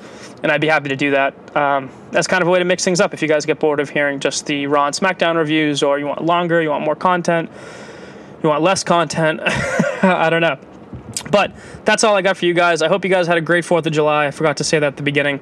And 0.44 0.52
I'd 0.52 0.60
be 0.60 0.68
happy 0.68 0.90
to 0.90 0.96
do 0.96 1.12
that. 1.12 1.56
Um, 1.56 1.88
that's 2.10 2.26
kind 2.26 2.42
of 2.42 2.48
a 2.48 2.50
way 2.50 2.58
to 2.58 2.66
mix 2.66 2.84
things 2.84 3.00
up 3.00 3.14
if 3.14 3.22
you 3.22 3.28
guys 3.28 3.46
get 3.46 3.58
bored 3.58 3.80
of 3.80 3.88
hearing 3.88 4.20
just 4.20 4.44
the 4.44 4.66
Raw 4.66 4.84
and 4.84 4.94
SmackDown 4.94 5.36
reviews 5.36 5.82
or 5.82 5.98
you 5.98 6.06
want 6.06 6.22
longer, 6.22 6.60
you 6.60 6.68
want 6.68 6.84
more 6.84 6.94
content, 6.94 7.50
you 8.42 8.50
want 8.50 8.62
less 8.62 8.84
content. 8.84 9.40
I 10.02 10.28
don't 10.28 10.42
know. 10.42 10.58
But 11.30 11.52
that's 11.86 12.04
all 12.04 12.14
I 12.14 12.20
got 12.20 12.36
for 12.36 12.44
you 12.44 12.52
guys. 12.52 12.82
I 12.82 12.88
hope 12.88 13.04
you 13.04 13.10
guys 13.10 13.26
had 13.26 13.38
a 13.38 13.40
great 13.40 13.64
4th 13.64 13.86
of 13.86 13.92
July. 13.94 14.26
I 14.26 14.32
forgot 14.32 14.58
to 14.58 14.64
say 14.64 14.78
that 14.78 14.86
at 14.86 14.96
the 14.98 15.02
beginning. 15.02 15.40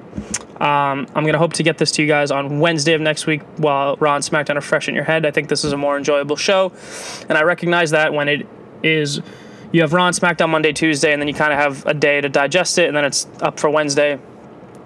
Um, 0.61 1.05
I'm 1.13 1.23
going 1.23 1.33
to 1.33 1.37
hope 1.37 1.51
to 1.53 1.63
get 1.63 1.77
this 1.77 1.91
to 1.93 2.01
you 2.01 2.07
guys 2.07 2.31
on 2.31 2.61
Wednesday 2.61 2.93
of 2.93 3.01
next 3.01 3.27
week 3.27 3.41
while 3.57 3.97
Raw 3.97 4.15
and 4.15 4.23
SmackDown 4.23 4.55
are 4.55 4.61
fresh 4.61 4.87
in 4.87 4.95
your 4.95 5.03
head. 5.03 5.25
I 5.25 5.31
think 5.31 5.49
this 5.49 5.65
is 5.65 5.73
a 5.73 5.77
more 5.77 5.97
enjoyable 5.97 6.37
show. 6.37 6.71
And 7.27 7.37
I 7.37 7.43
recognize 7.43 7.91
that 7.91 8.13
when 8.13 8.29
it 8.29 8.47
is, 8.83 9.21
you 9.73 9.81
have 9.81 9.91
Raw 9.91 10.07
and 10.07 10.15
SmackDown 10.15 10.47
Monday, 10.47 10.71
Tuesday, 10.71 11.11
and 11.11 11.21
then 11.21 11.27
you 11.27 11.33
kind 11.33 11.51
of 11.51 11.59
have 11.59 11.85
a 11.85 11.93
day 11.93 12.21
to 12.21 12.29
digest 12.29 12.77
it, 12.77 12.87
and 12.87 12.95
then 12.95 13.03
it's 13.03 13.27
up 13.41 13.59
for 13.59 13.69
Wednesday 13.69 14.17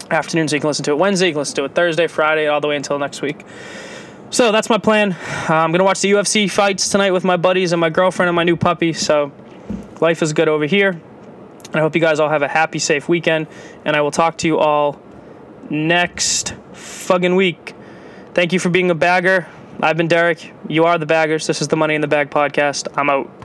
afternoon. 0.10 0.48
So 0.48 0.56
you 0.56 0.60
can 0.62 0.68
listen 0.68 0.86
to 0.86 0.92
it 0.92 0.98
Wednesday, 0.98 1.28
you 1.28 1.34
can 1.34 1.40
listen 1.40 1.56
to 1.56 1.66
it 1.66 1.76
Thursday, 1.76 2.08
Friday, 2.08 2.48
all 2.48 2.62
the 2.62 2.68
way 2.68 2.76
until 2.76 3.00
next 3.00 3.22
week. 3.22 3.46
So 4.30 4.52
that's 4.52 4.70
my 4.70 4.78
plan. 4.78 5.14
Uh, 5.50 5.54
I'm 5.54 5.72
to 5.74 5.84
watch 5.84 6.02
the 6.02 6.12
UFC 6.12 6.52
fights 6.52 6.90
tonight 6.90 7.12
with 7.12 7.24
my 7.24 7.38
buddies 7.38 7.72
and 7.72 7.80
my 7.80 7.90
girlfriend 7.90 8.28
and 8.28 8.36
my 8.36 8.44
new 8.44 8.58
puppy. 8.58 8.92
So 8.92 9.32
life 10.02 10.22
is 10.22 10.34
good 10.34 10.50
over 10.50 10.66
here. 10.66 11.00
I 11.74 11.80
hope 11.80 11.96
you 11.96 12.02
guys 12.02 12.20
all 12.20 12.30
have 12.30 12.42
a 12.42 12.48
happy, 12.48 12.80
safe 12.80 13.08
weekend. 13.08 13.48
And 13.86 13.96
I 13.96 14.02
will 14.02 14.12
talk 14.12 14.38
to 14.40 14.48
you 14.48 14.58
all 14.58 15.02
next 15.70 16.56
fucking 16.74 17.36
week. 17.36 17.74
Thank 18.34 18.54
you 18.54 18.60
for 18.60 18.70
being 18.70 18.92
a 18.92 18.96
bagger. 18.96 19.48
I've 19.82 19.98
been 19.98 20.08
Derek. 20.08 20.54
You 20.68 20.86
are 20.86 20.98
the 20.98 21.06
baggers. 21.06 21.48
This 21.48 21.62
is 21.62 21.68
the 21.68 21.78
Money 21.78 21.96
in 21.96 22.02
the 22.02 22.08
Bag 22.08 22.30
podcast. 22.30 22.88
I'm 22.98 23.10
out. 23.10 23.37